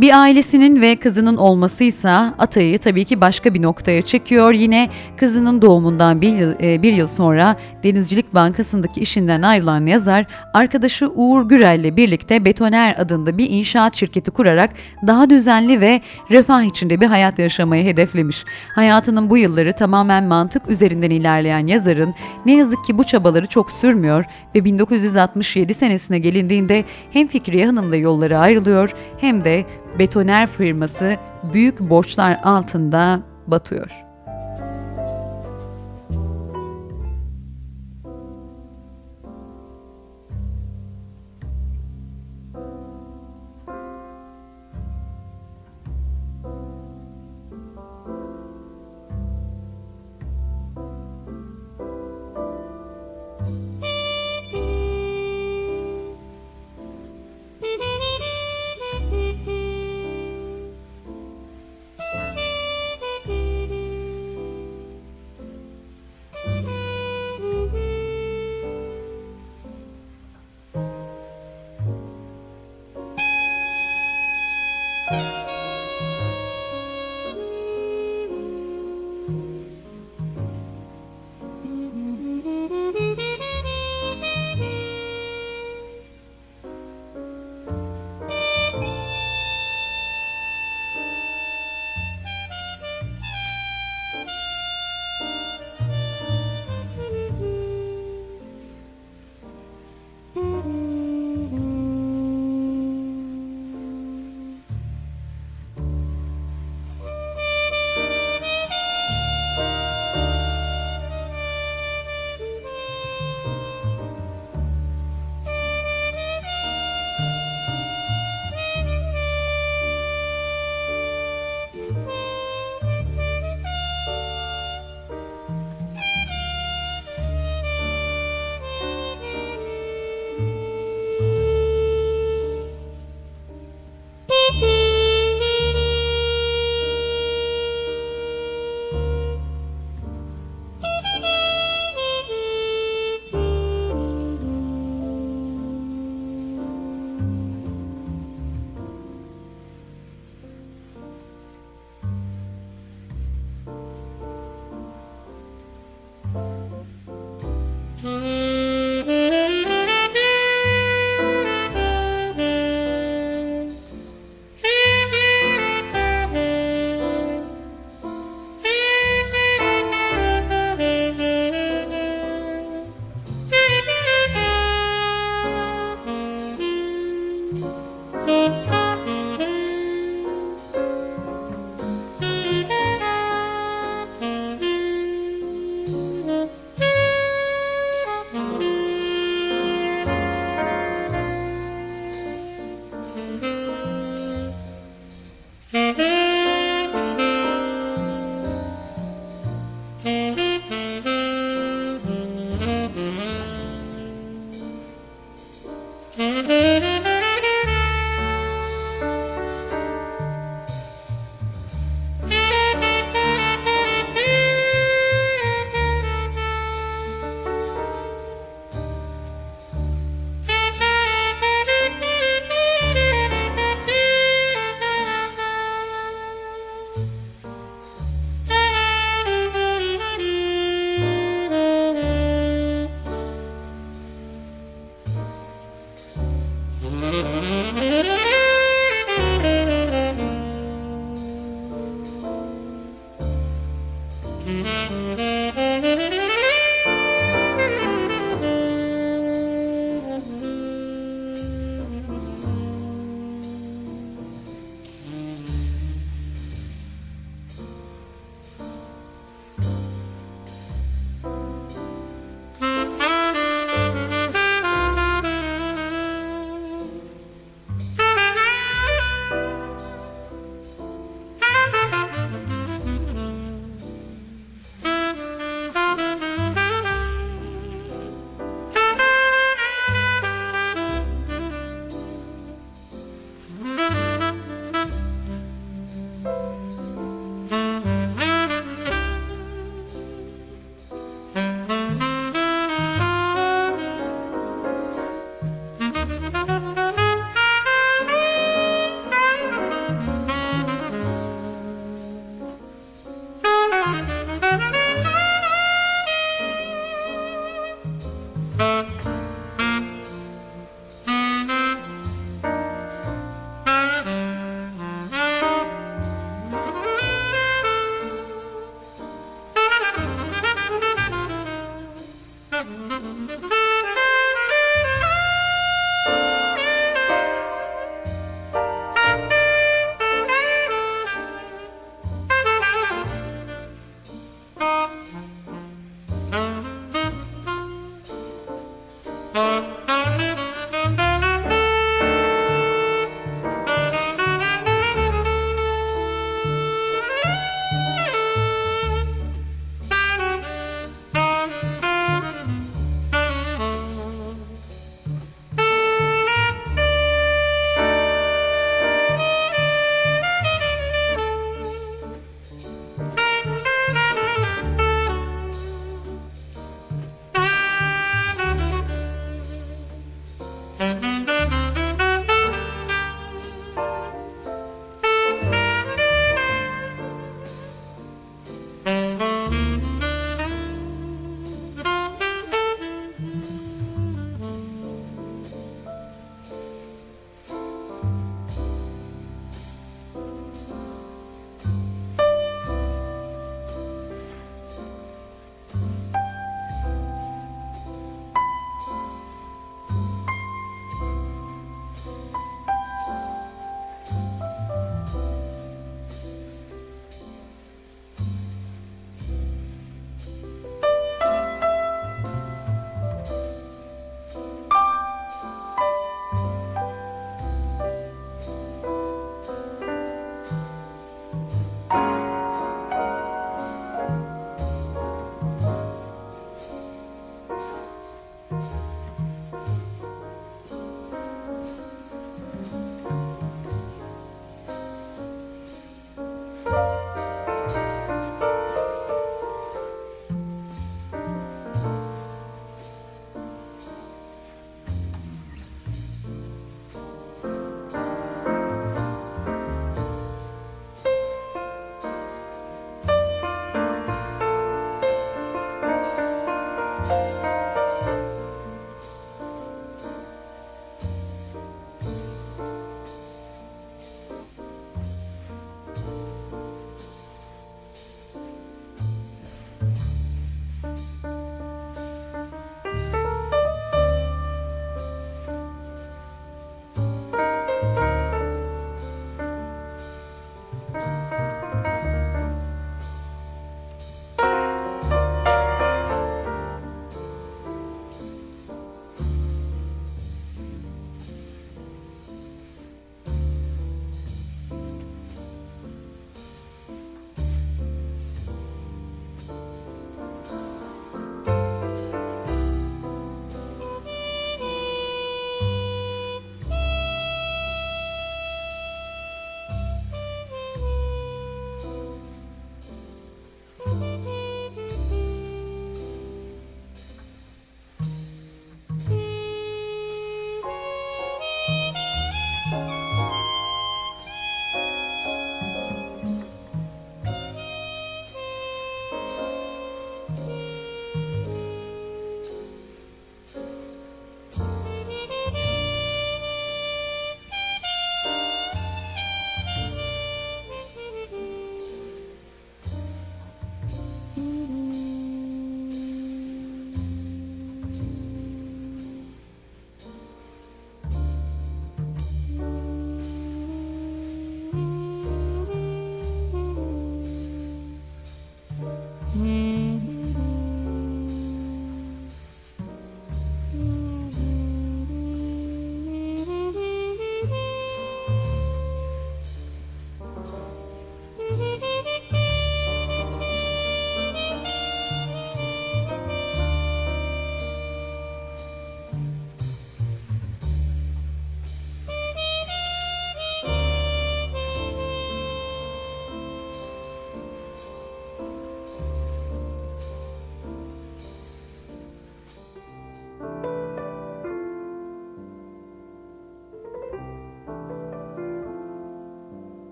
Bir 0.00 0.20
ailesinin 0.20 0.80
ve 0.80 0.96
kızının 0.96 1.36
olmasıysa 1.36 2.34
Atay'ı 2.38 2.78
tabii 2.78 3.04
ki 3.04 3.20
başka 3.20 3.54
bir 3.54 3.62
noktaya 3.62 4.02
çekiyor. 4.02 4.52
Yine 4.52 4.90
kızının 5.16 5.62
doğumundan 5.62 6.20
bir 6.20 6.36
yıl, 6.36 6.54
e, 6.62 6.82
bir 6.82 6.92
yıl 6.92 7.06
sonra 7.06 7.56
Denizcilik 7.82 8.34
Bankası'ndaki 8.34 9.00
işinden 9.00 9.42
ayrılan 9.42 9.86
yazar, 9.86 10.26
arkadaşı 10.54 11.08
Uğur 11.08 11.48
Gürel 11.48 11.80
ile 11.80 11.96
birlikte 11.96 12.44
Betoner 12.44 12.94
adında 12.98 13.38
bir 13.38 13.50
inşaat 13.50 13.94
şirketi 13.94 14.30
kurarak 14.30 14.70
daha 15.06 15.30
düzenli 15.30 15.80
ve 15.80 16.00
refah 16.30 16.62
içinde 16.62 17.00
bir 17.00 17.06
hayat 17.06 17.38
yaşamayı 17.38 17.84
hedeflemiş. 17.84 18.44
Hayatının 18.74 19.30
bu 19.30 19.36
yılları 19.36 19.72
tamamen 19.72 20.24
mantık 20.24 20.70
üzerinden 20.70 21.10
ilerleyen 21.10 21.66
yazarın 21.66 22.14
ne 22.46 22.56
yazık 22.56 22.84
ki 22.84 22.98
bu 22.98 23.04
çabaları 23.04 23.46
çok 23.46 23.70
sürmüyor 23.70 24.24
ve 24.54 24.64
1967 24.64 25.74
senesine 25.74 26.18
gelindiğinde 26.18 26.84
hem 27.12 27.26
Fikriye 27.26 27.66
Hanım'la 27.66 27.96
yolları 27.96 28.38
ayrılıyor 28.38 28.94
hem 29.20 29.44
de 29.44 29.66
betoner 29.98 30.46
firması 30.46 31.16
büyük 31.52 31.80
borçlar 31.80 32.40
altında 32.44 33.20
batıyor. 33.46 34.09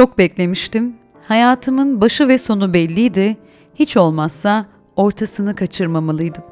Çok 0.00 0.18
beklemiştim. 0.18 0.94
Hayatımın 1.28 2.00
başı 2.00 2.28
ve 2.28 2.38
sonu 2.38 2.74
belliydi. 2.74 3.36
Hiç 3.74 3.96
olmazsa 3.96 4.66
ortasını 4.96 5.56
kaçırmamalıydım. 5.56 6.44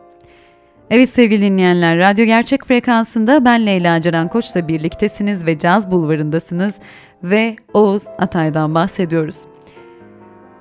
Evet 0.91 1.09
sevgili 1.09 1.43
dinleyenler, 1.43 1.99
Radyo 1.99 2.25
Gerçek 2.25 2.65
Frekansı'nda 2.65 3.45
ben 3.45 3.67
Leyla 3.67 4.01
Ceren 4.01 4.29
Koç'la 4.29 4.69
birliktesiniz 4.69 5.47
ve 5.47 5.59
Caz 5.59 5.91
Bulvarı'ndasınız 5.91 6.79
ve 7.23 7.57
Oğuz 7.75 8.07
Atay'dan 8.19 8.75
bahsediyoruz. 8.75 9.41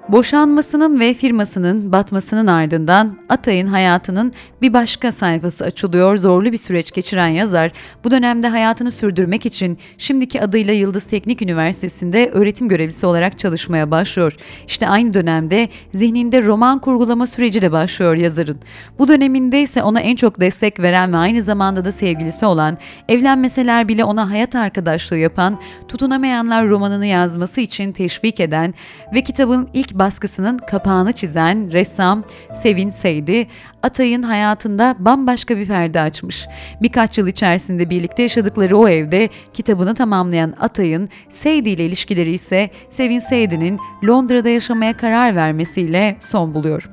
Boşanmasının 0.10 0.99
ve 0.99 1.14
firmasının 1.14 1.91
batmasının 1.91 2.47
ardından 2.47 3.18
Atay'ın 3.30 3.68
hayatının 3.68 4.34
bir 4.62 4.74
başka 4.74 5.12
sayfası 5.12 5.66
açılıyor. 5.66 6.18
Zorlu 6.18 6.51
bir 6.51 6.58
süreç 6.58 6.91
geçiren 6.91 7.28
yazar 7.28 7.72
bu 8.03 8.12
dönemde 8.12 8.47
hayatını 8.47 8.91
sürdürmek 8.91 9.45
için 9.45 9.78
şimdiki 9.97 10.41
adıyla 10.41 10.74
Yıldız 10.74 11.08
Teknik 11.08 11.41
Üniversitesi'nde 11.41 12.30
öğretim 12.30 12.70
görevlisi 12.70 13.05
olarak 13.05 13.39
çalışmaya 13.39 13.91
başlıyor. 13.91 14.36
İşte 14.68 14.88
aynı 14.88 15.14
dönemde 15.14 15.70
zihninde 15.93 16.43
roman 16.43 16.80
kurgulama 16.80 17.28
süreci 17.28 17.62
de 17.62 17.72
başlıyor 17.72 18.16
yazarın. 18.16 18.60
Bu 18.99 19.08
döneminde 19.08 19.62
ise 19.62 19.84
ona 19.84 19.99
en 19.99 20.16
çok 20.16 20.39
destek 20.39 20.80
veren 20.80 21.14
ve 21.14 21.18
aynı 21.18 21.41
zamanda 21.41 21.86
da 21.86 21.91
sevgilisi 21.91 22.45
olan, 22.45 22.78
evlenmeseler 23.10 23.88
bile 23.88 24.03
ona 24.03 24.30
hayat 24.30 24.55
arkadaşlığı 24.55 25.18
yapan, 25.18 25.60
tutunamayanlar 25.88 26.68
romanını 26.68 27.05
yazması 27.05 27.62
için 27.62 27.91
teşvik 27.91 28.39
eden 28.39 28.74
ve 29.14 29.22
kitabın 29.22 29.70
ilk 29.74 29.97
baskısının 30.00 30.58
kapağını 30.58 31.14
çizen 31.14 31.72
ressam 31.72 32.24
Sevin 32.54 32.89
Seydi, 32.89 33.48
Atay'ın 33.84 34.24
hayatında 34.24 34.95
bambaşka 35.00 35.58
bir 35.58 35.68
perde 35.68 36.02
açmış. 36.02 36.48
Birkaç 36.82 37.18
yıl 37.18 37.28
içerisinde 37.28 37.89
birlikte 37.89 38.24
yaşadıkları 38.24 38.78
o 38.78 38.88
evde 38.88 39.30
kitabını 39.54 39.93
tamamlayan 39.93 40.54
Atay'ın 40.60 41.10
Seydi 41.30 41.70
ile 41.70 41.86
ilişkileri 41.86 42.32
ise 42.32 42.70
Sevin 42.89 43.20
Seydi'nin 43.20 43.80
Londra'da 44.08 44.50
yaşamaya 44.50 44.98
karar 44.98 45.36
vermesiyle 45.36 46.18
son 46.20 46.54
buluyor. 46.54 46.89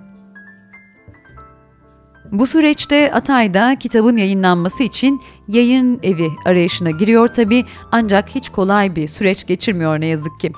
Bu 2.33 2.47
süreçte 2.47 3.13
Atay 3.13 3.55
da 3.55 3.77
kitabın 3.79 4.17
yayınlanması 4.17 4.83
için 4.83 5.21
yayın 5.49 6.01
evi 6.03 6.29
arayışına 6.45 6.91
giriyor 6.91 7.29
tabi 7.29 7.65
ancak 7.93 8.29
hiç 8.29 8.49
kolay 8.49 8.97
bir 8.97 9.09
süreç 9.09 9.47
geçirmiyor 9.47 10.01
ne 10.01 10.07
yazık 10.07 10.41
ki. 10.41 10.53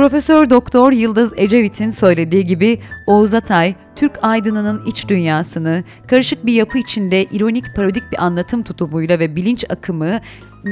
Profesör 0.00 0.50
Doktor 0.50 0.92
Yıldız 0.92 1.32
Ecevit'in 1.36 1.90
söylediği 1.90 2.44
gibi 2.44 2.80
Oğuz 3.06 3.34
Atay, 3.34 3.74
Türk 3.96 4.18
aydınının 4.22 4.86
iç 4.86 5.08
dünyasını 5.08 5.84
karışık 6.06 6.46
bir 6.46 6.52
yapı 6.52 6.78
içinde 6.78 7.24
ironik 7.24 7.76
parodik 7.76 8.02
bir 8.12 8.24
anlatım 8.24 8.62
tutumuyla 8.62 9.18
ve 9.18 9.36
bilinç 9.36 9.64
akımı, 9.70 10.20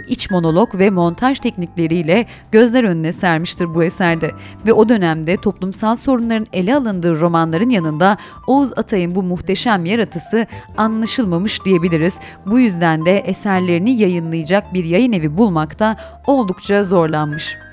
iç 0.09 0.31
monolog 0.31 0.74
ve 0.74 0.91
montaj 0.91 1.39
teknikleriyle 1.39 2.26
gözler 2.53 2.85
önüne 2.85 3.12
sermiştir 3.12 3.74
bu 3.74 3.85
eserde 3.85 4.31
ve 4.66 4.72
o 4.72 4.89
dönemde 4.89 5.37
toplumsal 5.37 5.97
sorunların 5.97 6.47
ele 6.53 6.76
alındığı 6.76 7.20
romanların 7.20 7.70
yanında 7.70 8.16
Oğuz 8.47 8.72
Atay'ın 8.79 9.14
bu 9.14 9.22
muhteşem 9.22 9.85
yaratısı 9.85 10.47
anlaşılmamış 10.76 11.64
diyebiliriz. 11.64 12.20
Bu 12.47 12.59
yüzden 12.59 13.07
de 13.07 13.18
eserlerini 13.18 13.91
yayınlayacak 13.91 14.74
bir 14.74 14.85
yayın 14.85 15.12
evi 15.12 15.39
bulmakta 15.39 15.97
oldukça 16.26 16.85
zorlanmış. 16.85 17.68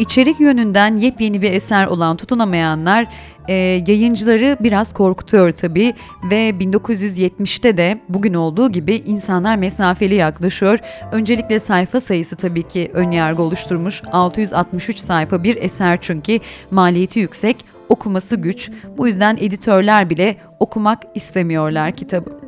İçerik 0.00 0.40
yönünden 0.40 0.96
yepyeni 0.96 1.42
bir 1.42 1.52
eser 1.52 1.86
olan 1.86 2.16
Tutunamayanlar 2.16 3.06
e, 3.48 3.54
yayıncıları 3.86 4.56
biraz 4.60 4.92
korkutuyor 4.92 5.52
tabii 5.52 5.94
ve 6.30 6.50
1970'te 6.50 7.76
de 7.76 8.00
bugün 8.08 8.34
olduğu 8.34 8.72
gibi 8.72 8.94
insanlar 8.94 9.56
mesafeli 9.56 10.14
yaklaşıyor. 10.14 10.78
Öncelikle 11.12 11.60
sayfa 11.60 12.00
sayısı 12.00 12.36
tabii 12.36 12.62
ki 12.62 12.90
önyargı 12.94 13.42
oluşturmuş. 13.42 14.02
663 14.12 14.98
sayfa 14.98 15.42
bir 15.44 15.56
eser 15.56 15.98
çünkü 16.00 16.38
maliyeti 16.70 17.20
yüksek, 17.20 17.64
okuması 17.88 18.36
güç. 18.36 18.70
Bu 18.98 19.06
yüzden 19.06 19.36
editörler 19.40 20.10
bile 20.10 20.36
okumak 20.60 21.02
istemiyorlar 21.14 21.92
kitabı. 21.92 22.39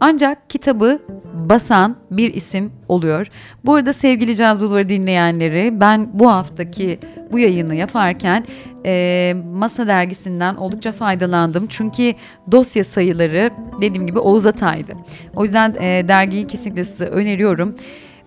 Ancak 0.00 0.50
kitabı 0.50 0.98
basan 1.34 1.96
bir 2.10 2.34
isim 2.34 2.72
oluyor. 2.88 3.26
Bu 3.64 3.74
arada 3.74 3.92
sevgili 3.92 4.36
Caz 4.36 4.60
Bulvarı 4.60 4.88
dinleyenleri 4.88 5.80
ben 5.80 6.08
bu 6.12 6.30
haftaki 6.30 6.98
bu 7.32 7.38
yayını 7.38 7.74
yaparken 7.74 8.44
e, 8.86 9.34
Masa 9.54 9.86
dergisinden 9.86 10.56
oldukça 10.56 10.92
faydalandım. 10.92 11.66
Çünkü 11.68 12.14
dosya 12.52 12.84
sayıları 12.84 13.50
dediğim 13.80 14.06
gibi 14.06 14.18
Oğuz 14.18 14.46
Atay'dı. 14.46 14.92
O 15.36 15.44
yüzden 15.44 15.74
e, 15.80 16.08
dergiyi 16.08 16.46
kesinlikle 16.46 16.84
size 16.84 17.04
öneriyorum. 17.04 17.74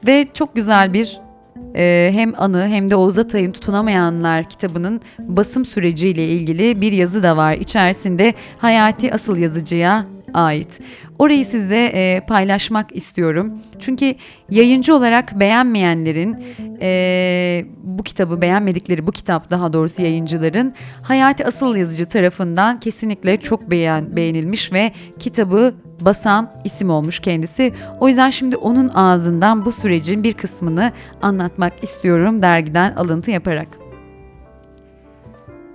Ve 0.08 0.28
çok 0.34 0.56
güzel 0.56 0.94
bir 0.94 1.22
e, 1.76 2.10
hem 2.14 2.34
anı 2.38 2.68
hem 2.68 2.90
de 2.90 2.96
Oğuz 2.96 3.18
Atay'ın 3.18 3.52
Tutunamayanlar 3.52 4.50
kitabının 4.50 5.02
basım 5.20 5.66
süreciyle 5.66 6.26
ilgili 6.26 6.82
bir 6.82 6.92
yazı 6.92 7.24
da 7.24 7.38
var. 7.38 7.54
İçerisinde 7.54 8.34
Hayati 8.58 9.14
asıl 9.14 9.38
yazıcıya 9.38 10.06
ait. 10.34 10.80
Orayı 11.20 11.46
size 11.46 11.86
e, 11.94 12.22
paylaşmak 12.28 12.96
istiyorum. 12.96 13.54
Çünkü 13.80 14.16
yayıncı 14.50 14.96
olarak 14.96 15.40
beğenmeyenlerin 15.40 16.38
e, 16.82 17.66
bu 17.84 18.04
kitabı 18.04 18.42
beğenmedikleri 18.42 19.08
bu 19.08 19.12
kitap 19.12 19.50
daha 19.50 19.74
doğrusu 19.74 20.02
yayıncıların 20.02 20.74
Hayati 21.02 21.46
Asıl 21.46 21.76
Yazıcı 21.76 22.06
tarafından 22.06 22.80
kesinlikle 22.80 23.38
çok 23.38 23.72
beğen, 23.72 24.16
beğenilmiş 24.16 24.74
ve 24.74 24.92
kitabı 25.20 25.74
basan 26.02 26.52
isim 26.64 26.90
olmuş 26.90 27.20
kendisi. 27.20 27.74
O 28.00 28.08
yüzden 28.08 28.30
şimdi 28.30 28.56
onun 28.56 28.90
ağzından 28.90 29.66
bu 29.66 29.72
sürecin 29.72 30.24
bir 30.24 30.34
kısmını 30.34 30.92
anlatmak 31.22 31.84
istiyorum 31.84 32.42
dergiden 32.42 32.96
alıntı 32.96 33.32
yaparak. 33.32 33.68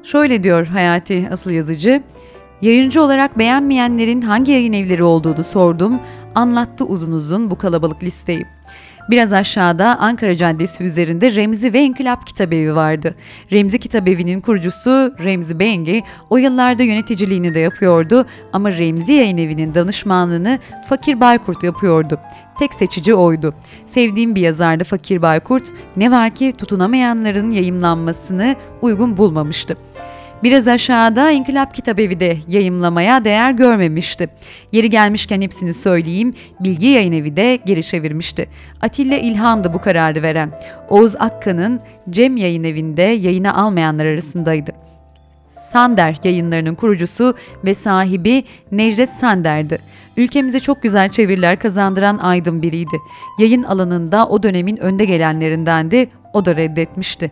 Şöyle 0.02 0.42
diyor 0.42 0.66
Hayati 0.66 1.28
Asıl 1.32 1.50
Yazıcı. 1.50 2.02
Yayıncı 2.62 3.02
olarak 3.02 3.38
beğenmeyenlerin 3.38 4.22
hangi 4.22 4.52
yayın 4.52 4.72
evleri 4.72 5.04
olduğunu 5.04 5.44
sordum. 5.44 6.00
Anlattı 6.34 6.84
uzun 6.84 7.12
uzun 7.12 7.50
bu 7.50 7.58
kalabalık 7.58 8.02
listeyi. 8.02 8.46
Biraz 9.10 9.32
aşağıda 9.32 9.98
Ankara 9.98 10.36
Caddesi 10.36 10.84
üzerinde 10.84 11.34
Remzi 11.34 11.72
ve 11.72 11.82
İnkılap 11.82 12.26
Kitabevi 12.26 12.74
vardı. 12.74 13.14
Remzi 13.52 13.78
Kitabevi'nin 13.78 14.40
kurucusu 14.40 15.14
Remzi 15.24 15.58
Bengi 15.58 16.02
o 16.30 16.36
yıllarda 16.36 16.82
yöneticiliğini 16.82 17.54
de 17.54 17.60
yapıyordu 17.60 18.26
ama 18.52 18.72
Remzi 18.72 19.12
Yayın 19.12 19.38
Evi'nin 19.38 19.74
danışmanlığını 19.74 20.58
Fakir 20.88 21.20
Baykurt 21.20 21.62
yapıyordu. 21.62 22.18
Tek 22.58 22.74
seçici 22.74 23.14
oydu. 23.14 23.54
Sevdiğim 23.86 24.34
bir 24.34 24.40
yazardı 24.40 24.84
Fakir 24.84 25.22
Baykurt. 25.22 25.64
Ne 25.96 26.10
var 26.10 26.30
ki 26.30 26.54
tutunamayanların 26.58 27.50
yayımlanmasını 27.50 28.56
uygun 28.82 29.16
bulmamıştı. 29.16 29.76
Biraz 30.42 30.68
aşağıda 30.68 31.30
İnkılap 31.30 31.74
Kitabevi 31.74 32.20
de 32.20 32.36
yayımlamaya 32.48 33.24
değer 33.24 33.52
görmemişti. 33.52 34.28
Yeri 34.72 34.90
gelmişken 34.90 35.40
hepsini 35.40 35.74
söyleyeyim, 35.74 36.34
Bilgi 36.60 36.86
Yayın 36.86 37.12
Evi 37.12 37.36
de 37.36 37.58
geri 37.66 37.82
çevirmişti. 37.82 38.48
Atilla 38.80 39.16
İlhan'dı 39.16 39.72
bu 39.72 39.80
kararı 39.80 40.22
veren. 40.22 40.50
Oğuz 40.88 41.16
Akkan'ın 41.16 41.80
Cem 42.10 42.36
Yayın 42.36 42.64
Evi'nde 42.64 43.02
yayına 43.02 43.54
almayanlar 43.54 44.06
arasındaydı. 44.06 44.72
Sander 45.72 46.16
yayınlarının 46.24 46.74
kurucusu 46.74 47.34
ve 47.64 47.74
sahibi 47.74 48.44
Necdet 48.72 49.10
Sander'di. 49.10 49.78
Ülkemize 50.16 50.60
çok 50.60 50.82
güzel 50.82 51.08
çeviriler 51.08 51.58
kazandıran 51.58 52.18
aydın 52.18 52.62
biriydi. 52.62 52.96
Yayın 53.38 53.62
alanında 53.62 54.26
o 54.28 54.42
dönemin 54.42 54.76
önde 54.76 55.04
gelenlerindendi, 55.04 56.08
o 56.32 56.44
da 56.44 56.56
reddetmişti. 56.56 57.30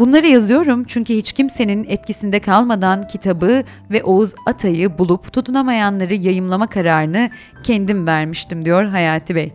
Bunları 0.00 0.26
yazıyorum 0.26 0.84
çünkü 0.84 1.14
hiç 1.14 1.32
kimsenin 1.32 1.86
etkisinde 1.88 2.40
kalmadan 2.40 3.08
kitabı 3.08 3.62
ve 3.90 4.02
Oğuz 4.04 4.34
Atay'ı 4.46 4.98
bulup 4.98 5.32
tutunamayanları 5.32 6.14
yayımlama 6.14 6.66
kararını 6.66 7.30
kendim 7.62 8.06
vermiştim 8.06 8.64
diyor 8.64 8.84
Hayati 8.84 9.34
Bey. 9.34 9.52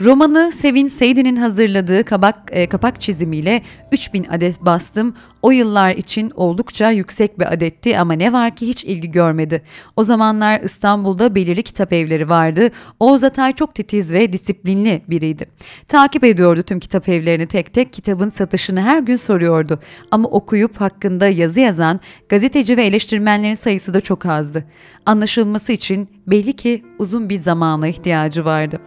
Romanı 0.00 0.52
Sevin 0.52 0.86
Seydi'nin 0.86 1.36
hazırladığı 1.36 2.04
kabak, 2.04 2.36
e, 2.50 2.66
kapak 2.68 3.00
çizimiyle 3.00 3.62
3000 3.92 4.24
adet 4.24 4.60
bastım. 4.60 5.14
O 5.42 5.50
yıllar 5.50 5.90
için 5.90 6.32
oldukça 6.34 6.90
yüksek 6.90 7.38
bir 7.38 7.52
adetti 7.52 7.98
ama 7.98 8.12
ne 8.12 8.32
var 8.32 8.56
ki 8.56 8.68
hiç 8.68 8.84
ilgi 8.84 9.10
görmedi. 9.10 9.62
O 9.96 10.04
zamanlar 10.04 10.60
İstanbul'da 10.60 11.34
belirli 11.34 11.62
kitap 11.62 11.92
evleri 11.92 12.28
vardı. 12.28 12.70
Oğuz 13.00 13.24
Atay 13.24 13.52
çok 13.52 13.74
titiz 13.74 14.12
ve 14.12 14.32
disiplinli 14.32 15.02
biriydi. 15.08 15.46
Takip 15.88 16.24
ediyordu 16.24 16.62
tüm 16.62 16.80
kitap 16.80 17.08
evlerini 17.08 17.46
tek 17.46 17.74
tek 17.74 17.92
kitabın 17.92 18.28
satışını 18.28 18.80
her 18.80 19.00
gün 19.00 19.16
soruyordu. 19.16 19.80
Ama 20.10 20.28
okuyup 20.28 20.80
hakkında 20.80 21.28
yazı 21.28 21.60
yazan 21.60 22.00
gazeteci 22.28 22.76
ve 22.76 22.86
eleştirmenlerin 22.86 23.54
sayısı 23.54 23.94
da 23.94 24.00
çok 24.00 24.26
azdı. 24.26 24.64
Anlaşılması 25.06 25.72
için 25.72 26.08
belli 26.26 26.52
ki 26.52 26.84
uzun 26.98 27.28
bir 27.28 27.38
zamana 27.38 27.88
ihtiyacı 27.88 28.44
vardı. 28.44 28.80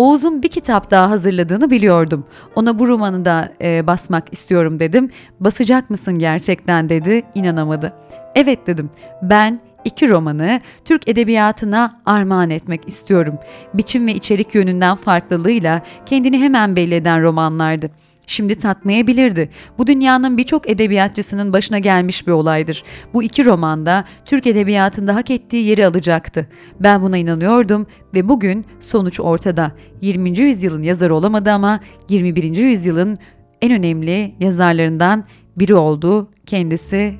Oğuz'un 0.00 0.42
bir 0.42 0.48
kitap 0.48 0.90
daha 0.90 1.10
hazırladığını 1.10 1.70
biliyordum. 1.70 2.26
Ona 2.54 2.78
bu 2.78 2.88
romanı 2.88 3.24
da 3.24 3.52
e, 3.62 3.86
basmak 3.86 4.32
istiyorum 4.32 4.80
dedim. 4.80 5.10
Basacak 5.40 5.90
mısın 5.90 6.18
gerçekten 6.18 6.88
dedi. 6.88 7.22
İnanamadı. 7.34 7.92
Evet 8.34 8.66
dedim. 8.66 8.90
Ben 9.22 9.60
iki 9.84 10.08
romanı 10.08 10.60
Türk 10.84 11.08
edebiyatına 11.08 12.00
armağan 12.06 12.50
etmek 12.50 12.88
istiyorum. 12.88 13.38
Biçim 13.74 14.06
ve 14.06 14.14
içerik 14.14 14.54
yönünden 14.54 14.96
farklılığıyla 14.96 15.82
kendini 16.06 16.38
hemen 16.38 16.76
belli 16.76 16.94
eden 16.94 17.22
romanlardı. 17.22 17.90
Şimdi 18.30 18.54
tatmayabilirdi. 18.54 19.50
Bu 19.78 19.86
dünyanın 19.86 20.36
birçok 20.36 20.70
edebiyatçısının 20.70 21.52
başına 21.52 21.78
gelmiş 21.78 22.26
bir 22.26 22.32
olaydır. 22.32 22.84
Bu 23.14 23.22
iki 23.22 23.44
romanda 23.44 24.04
Türk 24.24 24.46
edebiyatında 24.46 25.14
hak 25.14 25.30
ettiği 25.30 25.64
yeri 25.64 25.86
alacaktı. 25.86 26.46
Ben 26.80 27.02
buna 27.02 27.16
inanıyordum 27.16 27.86
ve 28.14 28.28
bugün 28.28 28.64
sonuç 28.80 29.20
ortada. 29.20 29.72
20. 30.00 30.38
yüzyılın 30.38 30.82
yazarı 30.82 31.14
olamadı 31.14 31.50
ama 31.50 31.80
21. 32.08 32.56
yüzyılın 32.56 33.18
en 33.62 33.72
önemli 33.72 34.34
yazarlarından 34.40 35.24
biri 35.56 35.74
oldu 35.74 36.30
kendisi 36.46 37.14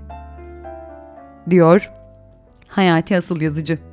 diyor 1.51 1.91
Hayati 2.69 3.17
Asıl 3.17 3.41
Yazıcı. 3.41 3.90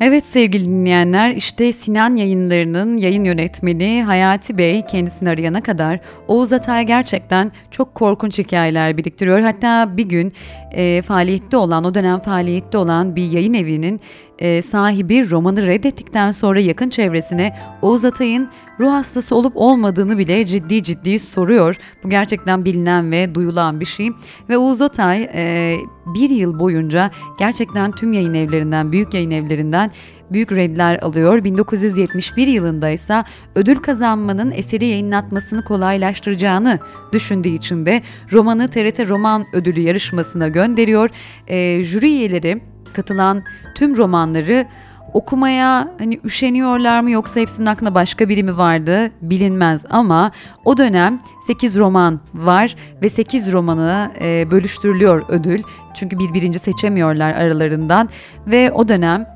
Evet 0.00 0.26
sevgili 0.26 0.64
dinleyenler 0.64 1.30
işte 1.30 1.72
Sinan 1.72 2.16
yayınlarının 2.16 2.96
yayın 2.96 3.24
yönetmeni 3.24 4.02
Hayati 4.02 4.58
Bey 4.58 4.82
kendisini 4.86 5.28
arayana 5.28 5.62
kadar 5.62 6.00
Oğuz 6.28 6.52
Atay 6.52 6.86
gerçekten 6.86 7.52
çok 7.70 7.94
korkunç 7.94 8.38
hikayeler 8.38 8.96
biriktiriyor. 8.96 9.40
Hatta 9.40 9.96
bir 9.96 10.04
gün 10.08 10.32
e, 10.72 11.02
faaliyette 11.02 11.56
olan 11.56 11.84
o 11.84 11.94
dönem 11.94 12.20
faaliyette 12.20 12.78
olan 12.78 13.16
bir 13.16 13.30
yayın 13.30 13.54
evinin 13.54 14.00
e, 14.38 14.62
sahibi 14.62 15.30
romanı 15.30 15.66
reddettikten 15.66 16.32
sonra 16.32 16.60
yakın 16.60 16.88
çevresine 16.88 17.56
Oğuz 17.82 18.04
Atay'ın 18.04 18.48
ruh 18.80 18.90
hastası 18.90 19.36
olup 19.36 19.52
olmadığını 19.56 20.18
bile 20.18 20.44
ciddi 20.44 20.82
ciddi 20.82 21.18
soruyor. 21.18 21.76
Bu 22.04 22.10
gerçekten 22.10 22.64
bilinen 22.64 23.10
ve 23.10 23.34
duyulan 23.34 23.80
bir 23.80 23.86
şey. 23.86 24.10
Ve 24.48 24.58
Oğuz 24.58 24.82
Atay 24.82 25.28
e, 25.34 25.76
bir 26.14 26.30
yıl 26.30 26.58
boyunca 26.58 27.10
gerçekten 27.38 27.92
tüm 27.92 28.12
yayın 28.12 28.34
evlerinden, 28.34 28.92
büyük 28.92 29.14
yayın 29.14 29.30
evlerinden 29.30 29.90
büyük 30.32 30.52
redler 30.52 30.98
alıyor. 31.02 31.44
1971 31.44 32.46
yılında 32.46 32.90
ise 32.90 33.24
ödül 33.54 33.76
kazanmanın 33.76 34.50
eseri 34.50 34.86
yayınlatmasını 34.86 35.64
kolaylaştıracağını 35.64 36.78
düşündüğü 37.12 37.48
için 37.48 37.86
de 37.86 38.02
romanı 38.32 38.70
TRT 38.70 39.08
Roman 39.08 39.46
Ödülü 39.52 39.80
yarışmasına 39.80 40.48
gönderiyor. 40.48 41.10
E, 41.46 41.84
jüri 41.84 42.06
üyeleri 42.06 42.60
katılan 42.92 43.42
tüm 43.74 43.96
romanları 43.96 44.66
okumaya 45.12 45.88
hani 45.98 46.20
üşeniyorlar 46.24 47.00
mı 47.00 47.10
yoksa 47.10 47.40
hepsinin 47.40 47.66
aklında 47.66 47.94
başka 47.94 48.28
biri 48.28 48.42
mi 48.42 48.58
vardı 48.58 49.10
bilinmez 49.22 49.84
ama 49.90 50.30
o 50.64 50.76
dönem 50.76 51.18
8 51.46 51.78
roman 51.78 52.20
var 52.34 52.76
ve 53.02 53.08
8 53.08 53.52
romanı 53.52 54.12
e, 54.20 54.50
bölüştürülüyor 54.50 55.24
ödül. 55.28 55.62
Çünkü 55.94 56.18
bir 56.18 56.34
birinci 56.34 56.58
seçemiyorlar 56.58 57.32
aralarından 57.34 58.08
ve 58.46 58.72
o 58.72 58.88
dönem 58.88 59.26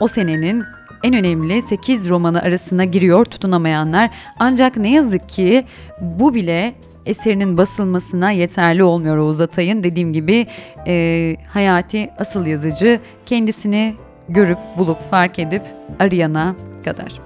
o 0.00 0.08
senenin 0.08 0.64
en 1.02 1.14
önemli 1.14 1.62
8 1.62 2.08
romanı 2.08 2.42
arasına 2.42 2.84
giriyor 2.84 3.24
tutunamayanlar. 3.24 4.10
Ancak 4.38 4.76
ne 4.76 4.92
yazık 4.92 5.28
ki 5.28 5.64
bu 6.00 6.34
bile 6.34 6.74
eserinin 7.08 7.56
basılmasına 7.56 8.30
yeterli 8.30 8.82
olmuyor 8.82 9.16
Oğuz 9.16 9.40
Atay'ın. 9.40 9.82
Dediğim 9.82 10.12
gibi 10.12 10.46
e, 10.86 11.36
Hayati 11.48 12.10
asıl 12.18 12.46
yazıcı 12.46 13.00
kendisini 13.26 13.94
görüp 14.28 14.58
bulup 14.78 15.00
fark 15.00 15.38
edip 15.38 15.62
arayana 16.00 16.56
kadar. 16.84 17.20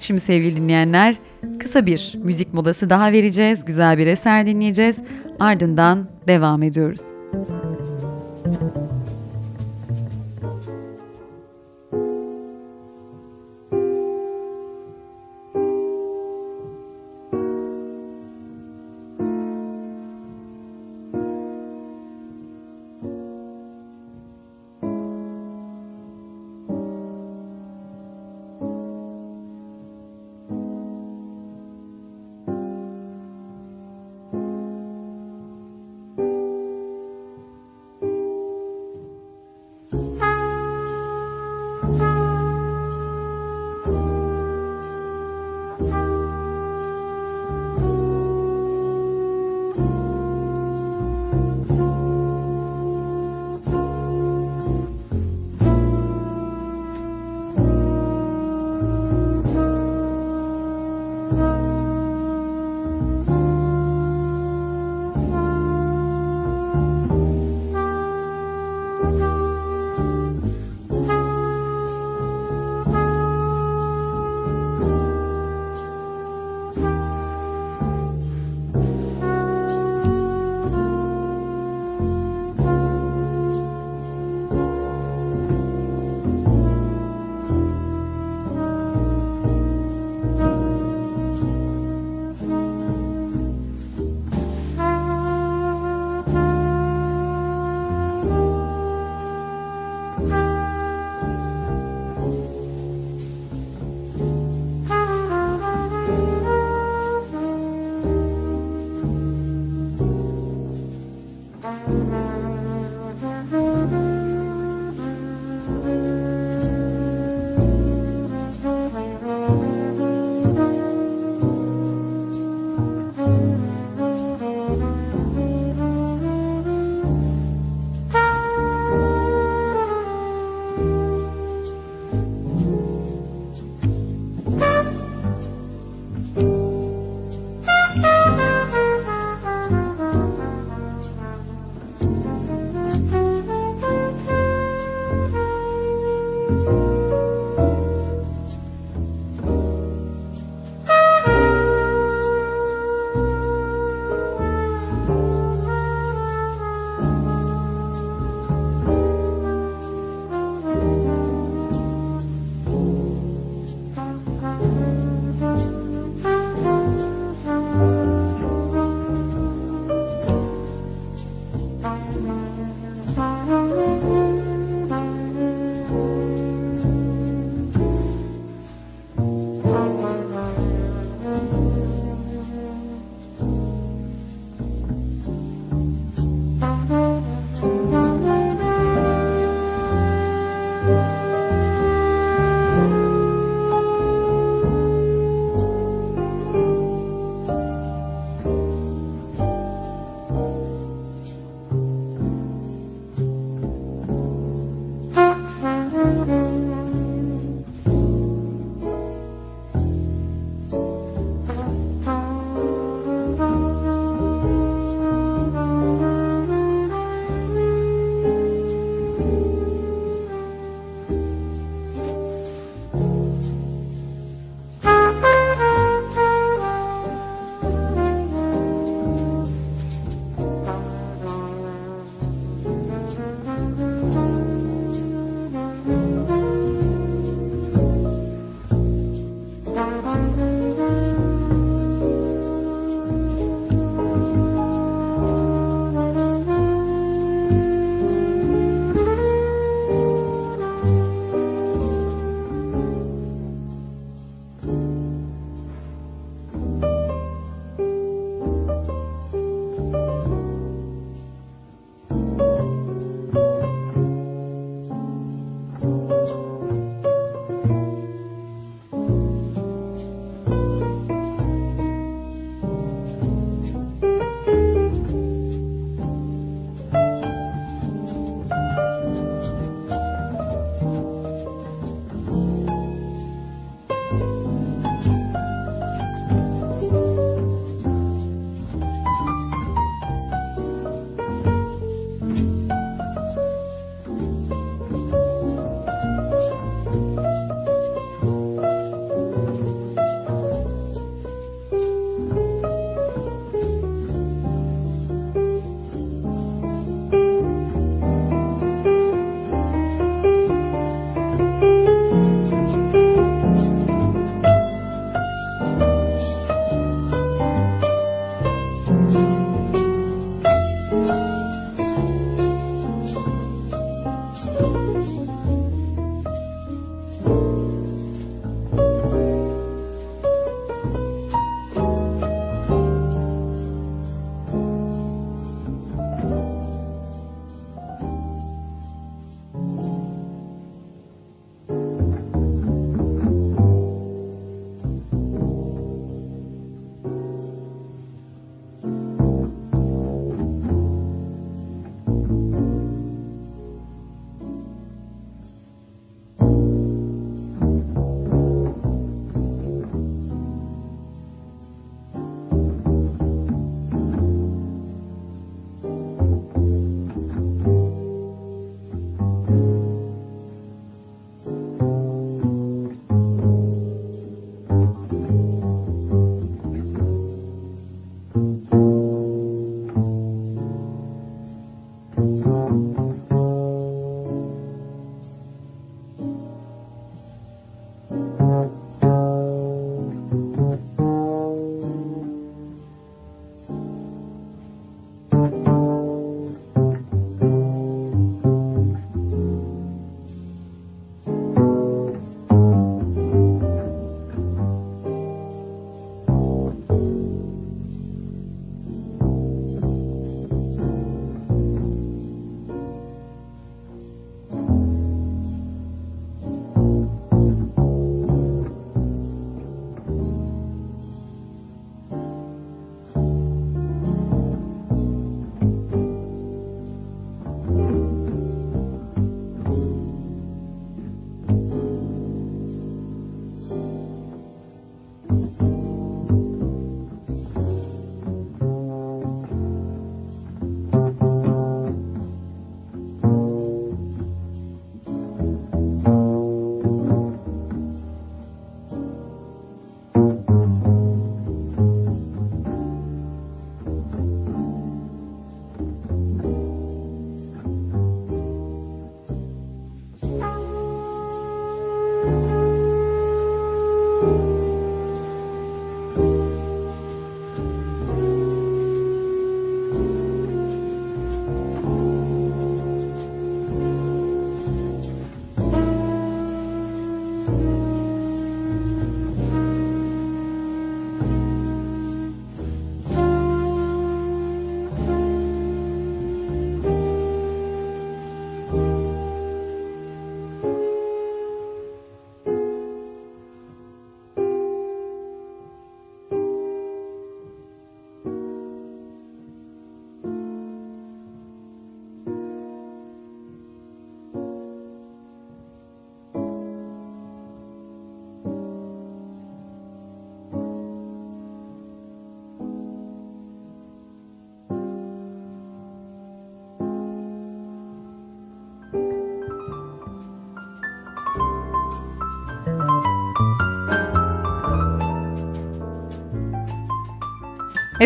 Şimdi 0.00 0.20
sevgili 0.20 0.56
dinleyenler 0.56 1.16
kısa 1.58 1.86
bir 1.86 2.14
müzik 2.22 2.54
molası 2.54 2.90
daha 2.90 3.12
vereceğiz. 3.12 3.64
Güzel 3.64 3.98
bir 3.98 4.06
eser 4.06 4.46
dinleyeceğiz. 4.46 4.98
Ardından 5.40 6.08
devam 6.28 6.62
ediyoruz. 6.62 7.02
Müzik 7.34 8.95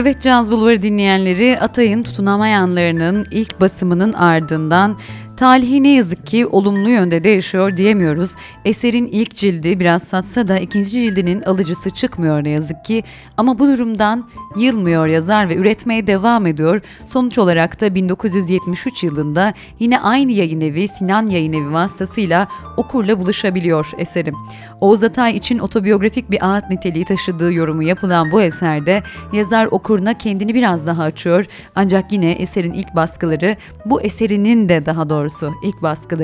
Evet 0.00 0.22
Caz 0.22 0.52
Bulvarı 0.52 0.82
dinleyenleri 0.82 1.58
Atay'ın 1.60 2.02
tutunamayanlarının 2.02 3.26
ilk 3.30 3.60
basımının 3.60 4.12
ardından 4.12 4.98
Talihi 5.36 5.82
ne 5.82 5.94
yazık 5.94 6.19
ki 6.30 6.46
olumlu 6.46 6.88
yönde 6.88 7.24
değişiyor 7.24 7.76
diyemiyoruz. 7.76 8.34
Eserin 8.64 9.06
ilk 9.06 9.34
cildi 9.34 9.80
biraz 9.80 10.02
satsa 10.02 10.48
da 10.48 10.58
ikinci 10.58 10.90
cildinin 10.90 11.42
alıcısı 11.42 11.90
çıkmıyor 11.90 12.44
ne 12.44 12.50
yazık 12.50 12.84
ki. 12.84 13.04
Ama 13.36 13.58
bu 13.58 13.66
durumdan 13.66 14.28
yılmıyor 14.56 15.06
yazar 15.06 15.48
ve 15.48 15.56
üretmeye 15.56 16.06
devam 16.06 16.46
ediyor. 16.46 16.80
Sonuç 17.06 17.38
olarak 17.38 17.80
da 17.80 17.94
1973 17.94 19.04
yılında 19.04 19.54
yine 19.78 20.00
aynı 20.00 20.32
yayın 20.32 20.60
evi 20.60 20.88
Sinan 20.88 21.26
Yayın 21.26 21.52
Evi 21.52 21.72
vasıtasıyla 21.72 22.48
okurla 22.76 23.18
buluşabiliyor 23.18 23.90
eserim. 23.98 24.34
Oğuz 24.80 25.02
Atay 25.02 25.36
için 25.36 25.58
otobiyografik 25.58 26.30
bir 26.30 26.46
ağıt 26.46 26.70
niteliği 26.70 27.04
taşıdığı 27.04 27.52
yorumu 27.52 27.82
yapılan 27.82 28.32
bu 28.32 28.42
eserde 28.42 29.02
yazar 29.32 29.66
okuruna 29.66 30.18
kendini 30.18 30.54
biraz 30.54 30.86
daha 30.86 31.02
açıyor. 31.02 31.46
Ancak 31.74 32.12
yine 32.12 32.32
eserin 32.32 32.72
ilk 32.72 32.96
baskıları 32.96 33.56
bu 33.86 34.02
eserinin 34.02 34.68
de 34.68 34.86
daha 34.86 35.10
doğrusu 35.10 35.52
ilk 35.64 35.82
baskıları 35.82 36.19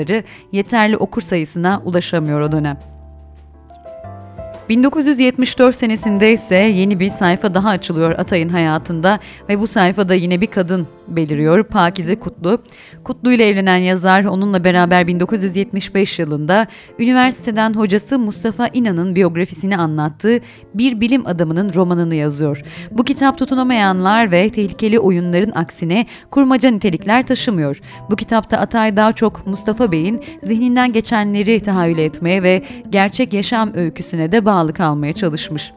yeterli 0.51 0.97
okur 0.97 1.21
sayısına 1.21 1.81
ulaşamıyor 1.85 2.41
o 2.41 2.51
dönem. 2.51 2.77
1974 4.69 5.75
senesinde 5.75 6.33
ise 6.33 6.55
yeni 6.55 6.99
bir 6.99 7.09
sayfa 7.09 7.53
daha 7.53 7.69
açılıyor 7.69 8.11
Atay'ın 8.11 8.49
hayatında 8.49 9.19
ve 9.49 9.59
bu 9.59 9.67
sayfada 9.67 10.13
yine 10.13 10.41
bir 10.41 10.47
kadın 10.47 10.87
beliriyor 11.07 11.63
Pakize 11.63 12.19
Kutlu. 12.19 12.61
Kutlu 13.03 13.31
ile 13.31 13.47
evlenen 13.47 13.77
yazar 13.77 14.23
onunla 14.23 14.63
beraber 14.63 15.07
1975 15.07 16.19
yılında 16.19 16.67
üniversiteden 16.99 17.73
hocası 17.73 18.19
Mustafa 18.19 18.67
İnan'ın 18.67 19.15
biyografisini 19.15 19.77
anlattığı 19.77 20.39
bir 20.73 21.01
bilim 21.01 21.27
adamının 21.27 21.73
romanını 21.73 22.15
yazıyor. 22.15 22.61
Bu 22.91 23.03
kitap 23.03 23.37
tutunamayanlar 23.37 24.31
ve 24.31 24.49
tehlikeli 24.49 24.99
oyunların 24.99 25.51
aksine 25.51 26.05
kurmaca 26.31 26.69
nitelikler 26.69 27.27
taşımıyor. 27.27 27.81
Bu 28.11 28.15
kitapta 28.15 28.57
Atay 28.57 28.97
daha 28.97 29.13
çok 29.13 29.47
Mustafa 29.47 29.91
Bey'in 29.91 30.23
zihninden 30.43 30.93
geçenleri 30.93 31.59
tahayyül 31.59 31.97
etmeye 31.97 32.43
ve 32.43 32.63
gerçek 32.89 33.33
yaşam 33.33 33.73
öyküsüne 33.75 34.31
de 34.31 34.45
bağlı 34.45 34.73
kalmaya 34.73 35.13
çalışmış. 35.13 35.71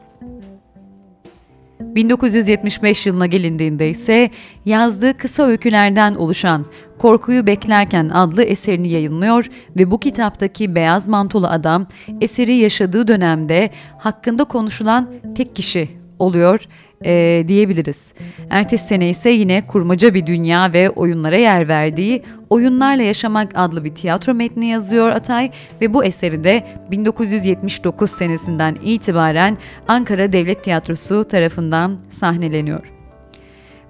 1975 1.81 3.05
yılına 3.05 3.25
gelindiğinde 3.25 3.89
ise 3.89 4.29
yazdığı 4.65 5.17
kısa 5.17 5.43
öykülerden 5.43 6.15
oluşan 6.15 6.65
Korkuyu 6.99 7.47
Beklerken 7.47 8.09
adlı 8.09 8.43
eserini 8.43 8.89
yayınlıyor 8.89 9.49
ve 9.79 9.91
bu 9.91 9.99
kitaptaki 9.99 10.75
beyaz 10.75 11.07
mantolu 11.07 11.47
adam 11.47 11.87
eseri 12.21 12.55
yaşadığı 12.55 13.07
dönemde 13.07 13.69
hakkında 13.97 14.43
konuşulan 14.43 15.09
tek 15.35 15.55
kişi 15.55 16.00
oluyor 16.21 16.59
e, 17.05 17.43
diyebiliriz. 17.47 18.13
Ertesi 18.49 18.87
sene 18.87 19.09
ise 19.09 19.29
yine 19.29 19.67
kurmaca 19.67 20.13
bir 20.13 20.25
dünya 20.25 20.73
ve 20.73 20.89
oyunlara 20.89 21.37
yer 21.37 21.67
verdiği 21.67 22.23
Oyunlarla 22.49 23.03
Yaşamak 23.03 23.51
adlı 23.55 23.83
bir 23.83 23.95
tiyatro 23.95 24.33
metni 24.33 24.67
yazıyor 24.67 25.09
Atay 25.09 25.51
ve 25.81 25.93
bu 25.93 26.03
eseri 26.03 26.43
de 26.43 26.63
1979 26.91 28.11
senesinden 28.11 28.77
itibaren 28.83 29.57
Ankara 29.87 30.33
Devlet 30.33 30.63
Tiyatrosu 30.63 31.23
tarafından 31.23 31.99
sahneleniyor. 32.11 32.91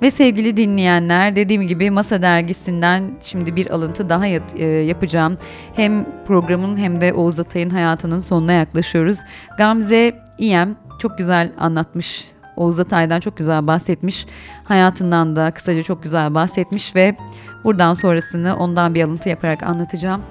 Ve 0.01 0.11
sevgili 0.11 0.57
dinleyenler 0.57 1.35
dediğim 1.35 1.67
gibi 1.67 1.91
Masa 1.91 2.21
Dergisi'nden 2.21 3.11
şimdi 3.21 3.55
bir 3.55 3.69
alıntı 3.69 4.09
daha 4.09 4.27
e, 4.27 4.65
yapacağım. 4.65 5.37
Hem 5.75 6.05
programın 6.25 6.77
hem 6.77 7.01
de 7.01 7.13
Oğuz 7.13 7.39
Atay'ın 7.39 7.69
hayatının 7.69 8.19
sonuna 8.19 8.51
yaklaşıyoruz. 8.51 9.17
Gamze 9.57 10.13
İyem 10.37 10.75
çok 11.01 11.17
güzel 11.17 11.51
anlatmış 11.57 12.31
Oğuz 12.55 12.79
Atay'dan 12.79 13.19
çok 13.19 13.37
güzel 13.37 13.67
bahsetmiş. 13.67 14.25
Hayatından 14.63 15.35
da 15.35 15.51
kısaca 15.51 15.83
çok 15.83 16.03
güzel 16.03 16.33
bahsetmiş 16.33 16.95
ve 16.95 17.15
buradan 17.63 17.93
sonrasını 17.93 18.57
ondan 18.57 18.95
bir 18.95 19.03
alıntı 19.03 19.29
yaparak 19.29 19.63
anlatacağım. 19.63 20.21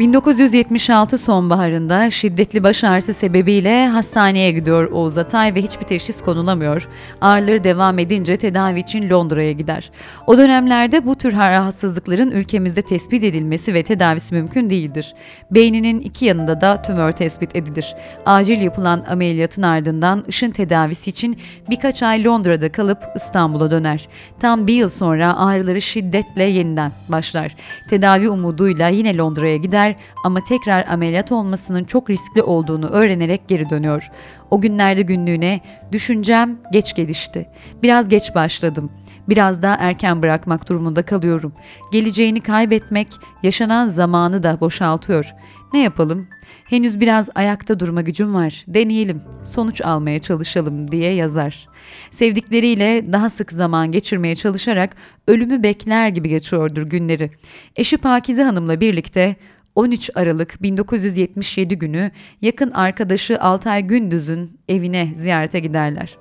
1976 0.00 1.18
sonbaharında 1.18 2.10
şiddetli 2.10 2.62
baş 2.62 2.84
ağrısı 2.84 3.14
sebebiyle 3.14 3.88
hastaneye 3.88 4.52
gidiyor 4.52 4.90
Oğuz 4.90 5.18
Atay 5.18 5.54
ve 5.54 5.62
hiçbir 5.62 5.84
teşhis 5.84 6.22
konulamıyor. 6.22 6.88
Ağrıları 7.20 7.64
devam 7.64 7.98
edince 7.98 8.36
tedavi 8.36 8.80
için 8.80 9.10
Londra'ya 9.10 9.52
gider. 9.52 9.90
O 10.26 10.38
dönemlerde 10.38 11.06
bu 11.06 11.14
tür 11.14 11.32
rahatsızlıkların 11.32 12.30
ülkemizde 12.30 12.82
tespit 12.82 13.24
edilmesi 13.24 13.74
ve 13.74 13.82
tedavisi 13.82 14.34
mümkün 14.34 14.70
değildir. 14.70 15.14
Beyninin 15.50 16.00
iki 16.00 16.24
yanında 16.24 16.60
da 16.60 16.82
tümör 16.82 17.12
tespit 17.12 17.56
edilir. 17.56 17.94
Acil 18.26 18.60
yapılan 18.60 19.04
ameliyatın 19.10 19.62
ardından 19.62 20.24
ışın 20.28 20.50
tedavisi 20.50 21.10
için 21.10 21.38
birkaç 21.70 22.02
ay 22.02 22.24
Londra'da 22.24 22.72
kalıp 22.72 22.98
İstanbul'a 23.16 23.70
döner. 23.70 24.08
Tam 24.38 24.66
bir 24.66 24.74
yıl 24.74 24.88
sonra 24.88 25.36
ağrıları 25.36 25.80
şiddetle 25.80 26.44
yeniden 26.44 26.92
başlar. 27.08 27.56
Tedavi 27.90 28.28
umuduyla 28.28 28.88
yine 28.88 29.16
Londra'ya 29.16 29.56
gider 29.56 29.89
gider 29.90 29.96
ama 30.24 30.40
tekrar 30.40 30.86
ameliyat 30.88 31.32
olmasının 31.32 31.84
çok 31.84 32.10
riskli 32.10 32.42
olduğunu 32.42 32.88
öğrenerek 32.88 33.48
geri 33.48 33.70
dönüyor. 33.70 34.10
O 34.50 34.60
günlerde 34.60 35.02
günlüğüne 35.02 35.60
düşüncem 35.92 36.58
geç 36.72 36.94
gelişti. 36.94 37.46
Biraz 37.82 38.08
geç 38.08 38.34
başladım. 38.34 38.90
Biraz 39.28 39.62
daha 39.62 39.74
erken 39.74 40.22
bırakmak 40.22 40.68
durumunda 40.68 41.02
kalıyorum. 41.02 41.52
Geleceğini 41.92 42.40
kaybetmek 42.40 43.08
yaşanan 43.42 43.86
zamanı 43.86 44.42
da 44.42 44.60
boşaltıyor. 44.60 45.34
Ne 45.72 45.82
yapalım? 45.82 46.28
Henüz 46.64 47.00
biraz 47.00 47.28
ayakta 47.34 47.80
durma 47.80 48.02
gücüm 48.02 48.34
var. 48.34 48.64
Deneyelim. 48.66 49.22
Sonuç 49.42 49.80
almaya 49.80 50.18
çalışalım 50.18 50.90
diye 50.90 51.14
yazar. 51.14 51.68
Sevdikleriyle 52.10 53.12
daha 53.12 53.30
sık 53.30 53.52
zaman 53.52 53.92
geçirmeye 53.92 54.36
çalışarak 54.36 54.96
ölümü 55.26 55.62
bekler 55.62 56.08
gibi 56.08 56.28
geçiyordur 56.28 56.82
günleri. 56.82 57.30
Eşi 57.76 57.96
Pakize 57.96 58.42
Hanım'la 58.42 58.80
birlikte 58.80 59.36
13 59.74 60.10
Aralık 60.14 60.62
1977 60.62 61.78
günü 61.78 62.10
yakın 62.42 62.70
arkadaşı 62.70 63.40
Altay 63.40 63.82
Gündüz'ün 63.82 64.58
evine 64.68 65.12
ziyarete 65.14 65.60
giderler. 65.60 66.18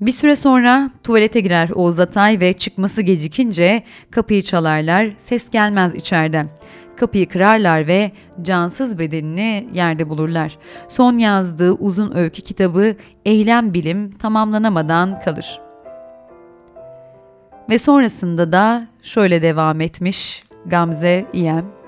Bir 0.00 0.12
süre 0.12 0.36
sonra 0.36 0.90
tuvalete 1.02 1.40
girer 1.40 1.70
Oğuz 1.70 2.00
Atay 2.00 2.40
ve 2.40 2.52
çıkması 2.52 3.02
gecikince 3.02 3.82
kapıyı 4.10 4.42
çalarlar, 4.42 5.10
ses 5.16 5.50
gelmez 5.50 5.94
içeriden. 5.94 6.48
Kapıyı 6.96 7.28
kırarlar 7.28 7.86
ve 7.86 8.12
cansız 8.42 8.98
bedenini 8.98 9.68
yerde 9.72 10.08
bulurlar. 10.08 10.58
Son 10.88 11.18
yazdığı 11.18 11.72
uzun 11.72 12.16
öykü 12.16 12.42
kitabı 12.42 12.96
Eylem 13.24 13.74
Bilim 13.74 14.10
tamamlanamadan 14.10 15.20
kalır. 15.20 15.60
Ve 17.70 17.78
sonrasında 17.78 18.52
da 18.52 18.86
şöyle 19.02 19.42
devam 19.42 19.80
etmiş 19.80 20.47
Gamze 20.68 21.26
İyem. 21.32 21.78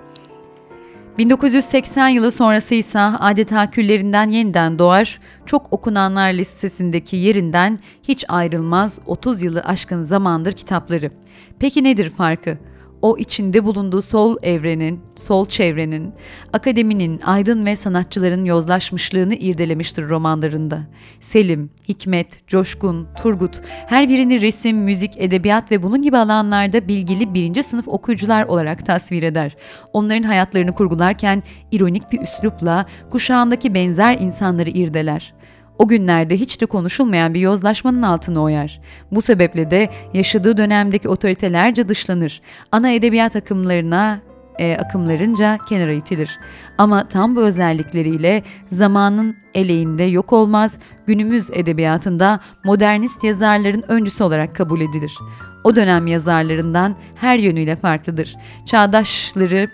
1980 1.19 2.09
yılı 2.09 2.31
sonrası 2.33 2.75
ise 2.75 2.99
adeta 2.99 3.71
küllerinden 3.71 4.29
yeniden 4.29 4.79
doğar, 4.79 5.21
çok 5.47 5.73
okunanlar 5.73 6.33
listesindeki 6.33 7.17
yerinden 7.17 7.79
hiç 8.03 8.25
ayrılmaz 8.29 8.99
30 9.07 9.43
yılı 9.43 9.61
aşkın 9.61 10.03
zamandır 10.03 10.53
kitapları. 10.53 11.11
Peki 11.59 11.85
nedir 11.85 12.11
farkı? 12.11 12.59
O 13.03 13.19
içinde 13.19 13.65
bulunduğu 13.65 14.03
sol 14.03 14.37
evrenin, 14.43 15.01
sol 15.17 15.47
çevrenin, 15.47 16.15
akademinin, 16.53 17.21
aydın 17.21 17.67
ve 17.67 17.77
sanatçıların 17.77 18.45
yozlaşmışlığını 18.45 19.35
irdelemiştir 19.35 20.09
romanlarında. 20.09 20.81
Selim, 21.21 21.71
Hikmet, 21.89 22.49
Coşkun, 22.49 23.09
Turgut 23.23 23.61
her 23.65 24.09
birini 24.09 24.43
resim, 24.43 24.79
müzik, 24.79 25.13
edebiyat 25.17 25.71
ve 25.71 25.83
bunun 25.83 26.03
gibi 26.03 26.17
alanlarda 26.17 26.89
bilgili 26.89 27.35
birinci 27.35 27.63
sınıf 27.63 27.89
okuyucular 27.89 28.45
olarak 28.45 28.87
tasvir 28.87 29.23
eder. 29.23 29.57
Onların 29.93 30.23
hayatlarını 30.23 30.73
kurgularken 30.73 31.43
ironik 31.73 32.13
bir 32.13 32.21
üslupla 32.21 32.87
kuşağındaki 33.11 33.75
benzer 33.75 34.19
insanları 34.19 34.71
irdeler. 34.71 35.35
O 35.81 35.89
günlerde 35.89 36.37
hiç 36.37 36.61
de 36.61 36.67
konuşulmayan 36.67 37.35
bir 37.35 37.41
yozlaşmanın 37.41 38.03
altına 38.03 38.43
oyar. 38.43 38.81
Bu 39.11 39.23
sebeple 39.23 39.71
de 39.71 39.89
yaşadığı 40.15 40.57
dönemdeki 40.57 41.09
otoritelerce 41.09 41.89
dışlanır. 41.89 42.41
Ana 42.73 42.91
edebiyat 42.91 43.37
akımlarına 43.37 44.21
e, 44.59 44.77
akımlarınca 44.77 45.59
kenara 45.69 45.93
itilir. 45.93 46.39
Ama 46.79 47.09
tam 47.09 47.37
bu 47.37 47.43
özellikleriyle 47.43 48.43
zamanın 48.71 49.37
eleğinde 49.55 50.03
yok 50.03 50.33
olmaz, 50.33 50.79
günümüz 51.07 51.51
edebiyatında 51.51 52.41
modernist 52.65 53.25
yazarların 53.25 53.85
öncüsü 53.89 54.25
olarak 54.25 54.57
kabul 54.57 54.81
edilir. 54.81 55.19
O 55.65 55.77
dönem 55.77 56.07
yazarlarından 56.07 56.97
her 57.15 57.39
yönüyle 57.39 57.77
farklıdır. 57.77 58.37
Çağdaşları 58.67 59.71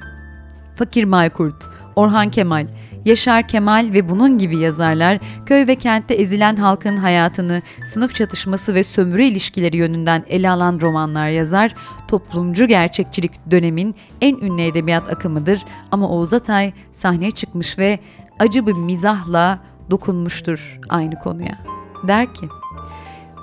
Fakir 0.75 1.05
Maykurt, 1.05 1.69
Orhan 1.97 2.31
Kemal, 2.31 2.67
Yaşar 3.07 3.43
Kemal 3.43 3.89
ve 3.93 4.09
bunun 4.09 4.39
gibi 4.39 4.57
yazarlar 4.57 5.19
köy 5.47 5.67
ve 5.67 5.75
kentte 5.75 6.15
ezilen 6.15 6.57
halkın 6.57 6.97
hayatını, 6.97 7.63
sınıf 7.85 8.15
çatışması 8.15 8.75
ve 8.75 8.85
sömürü 8.85 9.23
ilişkileri 9.23 9.77
yönünden 9.77 10.25
ele 10.29 10.51
alan 10.51 10.81
romanlar 10.81 11.29
yazar, 11.29 11.75
toplumcu 12.09 12.67
gerçekçilik 12.67 13.51
dönemin 13.51 13.95
en 14.21 14.37
ünlü 14.37 14.63
edebiyat 14.63 15.11
akımıdır 15.13 15.65
ama 15.91 16.09
Oğuz 16.09 16.33
Atay 16.33 16.73
sahneye 16.93 17.31
çıkmış 17.31 17.79
ve 17.79 17.99
acı 18.39 18.67
bir 18.67 18.73
mizahla 18.73 19.59
dokunmuştur 19.91 20.81
aynı 20.89 21.15
konuya. 21.15 21.59
Der 22.09 22.35
ki, 22.35 22.49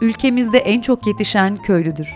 ülkemizde 0.01 0.57
en 0.57 0.81
çok 0.81 1.07
yetişen 1.07 1.55
köylüdür. 1.55 2.07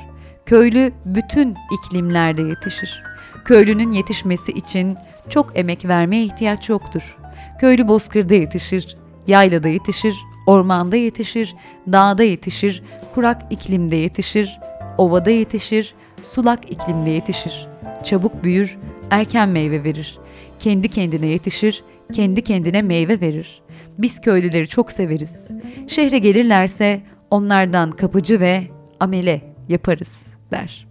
Köylü 0.46 0.92
bütün 1.06 1.56
iklimlerde 1.72 2.42
yetişir. 2.42 3.04
Köylünün 3.46 3.92
yetişmesi 3.92 4.52
için 4.52 4.98
çok 5.30 5.60
emek 5.60 5.86
vermeye 5.86 6.24
ihtiyaç 6.24 6.70
yoktur. 6.70 7.17
Köylü 7.60 7.88
bozkırda 7.88 8.34
yetişir, 8.34 8.98
yaylada 9.28 9.68
yetişir, 9.68 10.16
ormanda 10.46 10.96
yetişir, 10.96 11.56
dağda 11.92 12.24
yetişir, 12.24 12.84
kurak 13.16 13.42
iklimde 13.50 13.96
yetişir, 13.96 14.60
ovada 14.98 15.30
yetişir, 15.30 15.94
sulak 16.22 16.72
iklimde 16.72 17.10
yetişir. 17.10 17.68
Çabuk 18.04 18.44
büyür, 18.44 18.78
erken 19.12 19.50
meyve 19.50 19.84
verir. 19.84 20.20
Kendi 20.60 20.90
kendine 20.90 21.28
yetişir, 21.28 21.84
kendi 22.14 22.42
kendine 22.42 22.82
meyve 22.82 23.22
verir. 23.22 23.62
Biz 23.98 24.22
köylüleri 24.22 24.68
çok 24.68 24.92
severiz. 24.92 25.52
Şehre 25.88 26.20
gelirlerse 26.20 27.02
onlardan 27.32 27.92
kapıcı 27.92 28.40
ve 28.40 28.64
amele 29.00 29.42
yaparız 29.70 30.34
der. 30.52 30.88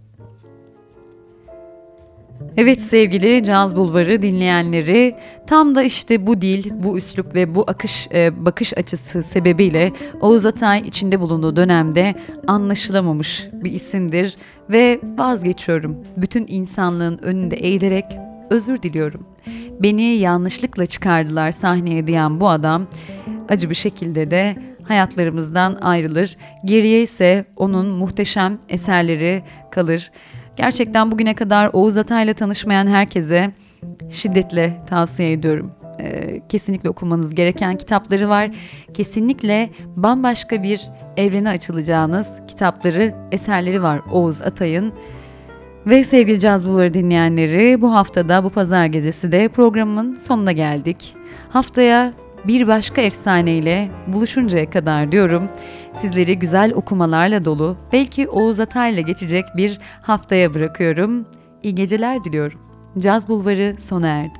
Evet 2.57 2.81
sevgili 2.81 3.43
Caz 3.43 3.75
Bulvarı 3.75 4.21
dinleyenleri 4.21 5.15
tam 5.47 5.75
da 5.75 5.83
işte 5.83 6.27
bu 6.27 6.41
dil, 6.41 6.71
bu 6.83 6.97
üslup 6.97 7.35
ve 7.35 7.55
bu 7.55 7.63
akış 7.67 8.07
e, 8.13 8.45
bakış 8.45 8.77
açısı 8.77 9.23
sebebiyle 9.23 9.91
Oğuz 10.21 10.45
Atay 10.45 10.79
içinde 10.79 11.19
bulunduğu 11.19 11.55
dönemde 11.55 12.15
anlaşılamamış 12.47 13.47
bir 13.53 13.71
isimdir 13.71 14.35
ve 14.69 14.99
vazgeçiyorum. 15.17 15.97
Bütün 16.17 16.45
insanlığın 16.47 17.17
önünde 17.17 17.55
eğilerek 17.55 18.05
özür 18.49 18.81
diliyorum. 18.81 19.25
Beni 19.79 20.03
yanlışlıkla 20.03 20.85
çıkardılar 20.85 21.51
sahneye 21.51 22.07
diyen 22.07 22.39
bu 22.39 22.49
adam 22.49 22.87
acı 23.49 23.69
bir 23.69 23.75
şekilde 23.75 24.31
de 24.31 24.55
hayatlarımızdan 24.83 25.75
ayrılır. 25.81 26.37
Geriye 26.65 27.01
ise 27.01 27.45
onun 27.55 27.87
muhteşem 27.87 28.59
eserleri 28.69 29.43
kalır. 29.71 30.11
Gerçekten 30.57 31.11
bugüne 31.11 31.33
kadar 31.33 31.69
Oğuz 31.73 31.97
Atay'la 31.97 32.33
tanışmayan 32.33 32.87
herkese 32.87 33.51
şiddetle 34.09 34.83
tavsiye 34.89 35.31
ediyorum. 35.31 35.71
Ee, 35.99 36.41
kesinlikle 36.49 36.89
okumanız 36.89 37.35
gereken 37.35 37.77
kitapları 37.77 38.29
var. 38.29 38.51
Kesinlikle 38.93 39.69
bambaşka 39.95 40.63
bir 40.63 40.89
evrene 41.17 41.49
açılacağınız 41.49 42.39
kitapları, 42.47 43.15
eserleri 43.31 43.83
var 43.83 44.01
Oğuz 44.11 44.41
Atay'ın. 44.41 44.93
Ve 45.85 46.03
sevgili 46.03 46.39
Caz 46.39 46.67
Bulvarı 46.67 46.93
dinleyenleri 46.93 47.81
bu 47.81 47.93
haftada 47.93 48.43
bu 48.43 48.49
pazar 48.49 48.85
gecesi 48.85 49.31
de 49.31 49.47
programın 49.47 50.15
sonuna 50.15 50.51
geldik. 50.51 51.15
Haftaya 51.49 52.13
bir 52.47 52.67
başka 52.67 53.01
efsaneyle 53.01 53.89
buluşuncaya 54.07 54.69
kadar 54.69 55.11
diyorum. 55.11 55.49
Sizleri 55.97 56.39
güzel 56.39 56.73
okumalarla 56.75 57.45
dolu, 57.45 57.77
belki 57.93 58.29
Oğuz 58.29 58.59
Atay'la 58.59 59.01
geçecek 59.01 59.45
bir 59.57 59.79
haftaya 60.01 60.53
bırakıyorum. 60.53 61.25
İyi 61.63 61.75
geceler 61.75 62.23
diliyorum. 62.23 62.59
Caz 62.97 63.29
Bulvarı 63.29 63.75
sona 63.79 64.07
erdi. 64.07 64.39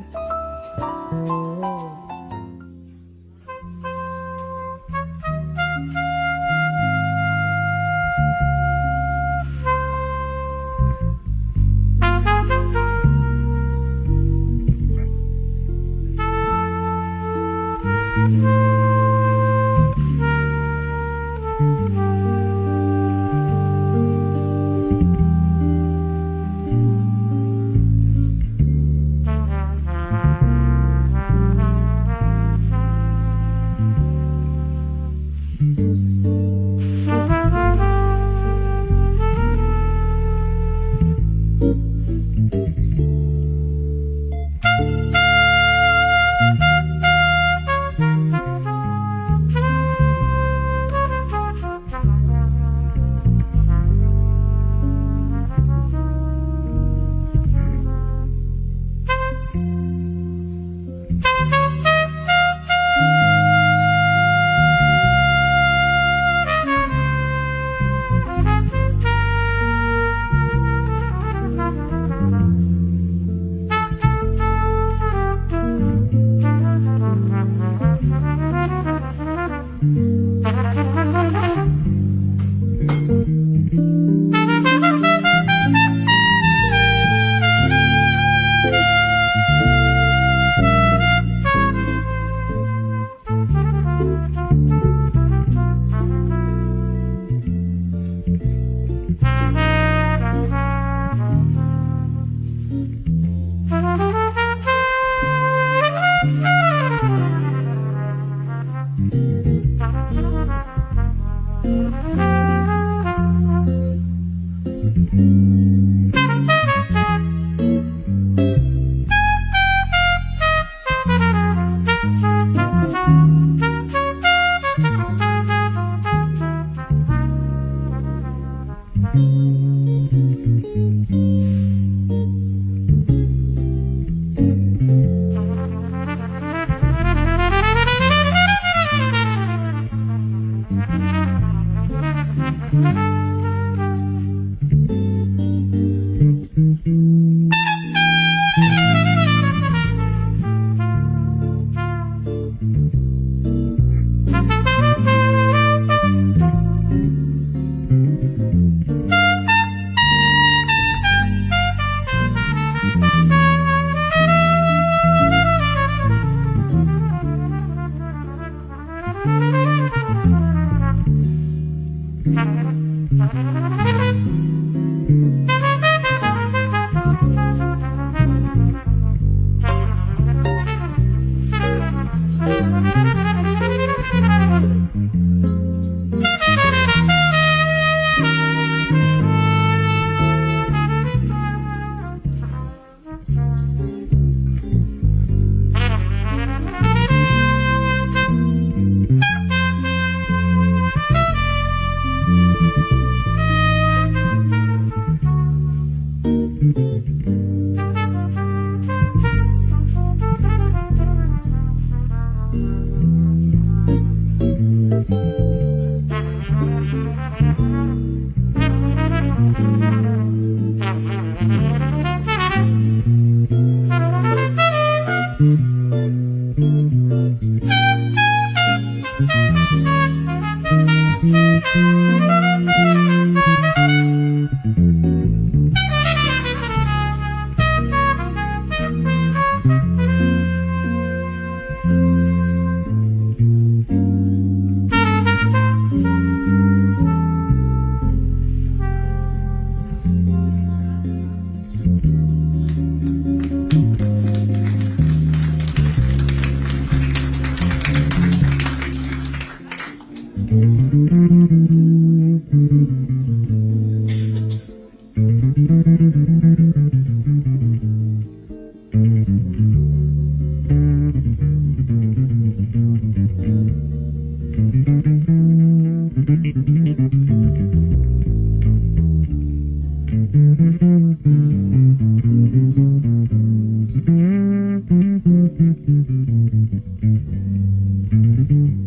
Mm-hmm. 288.49 288.86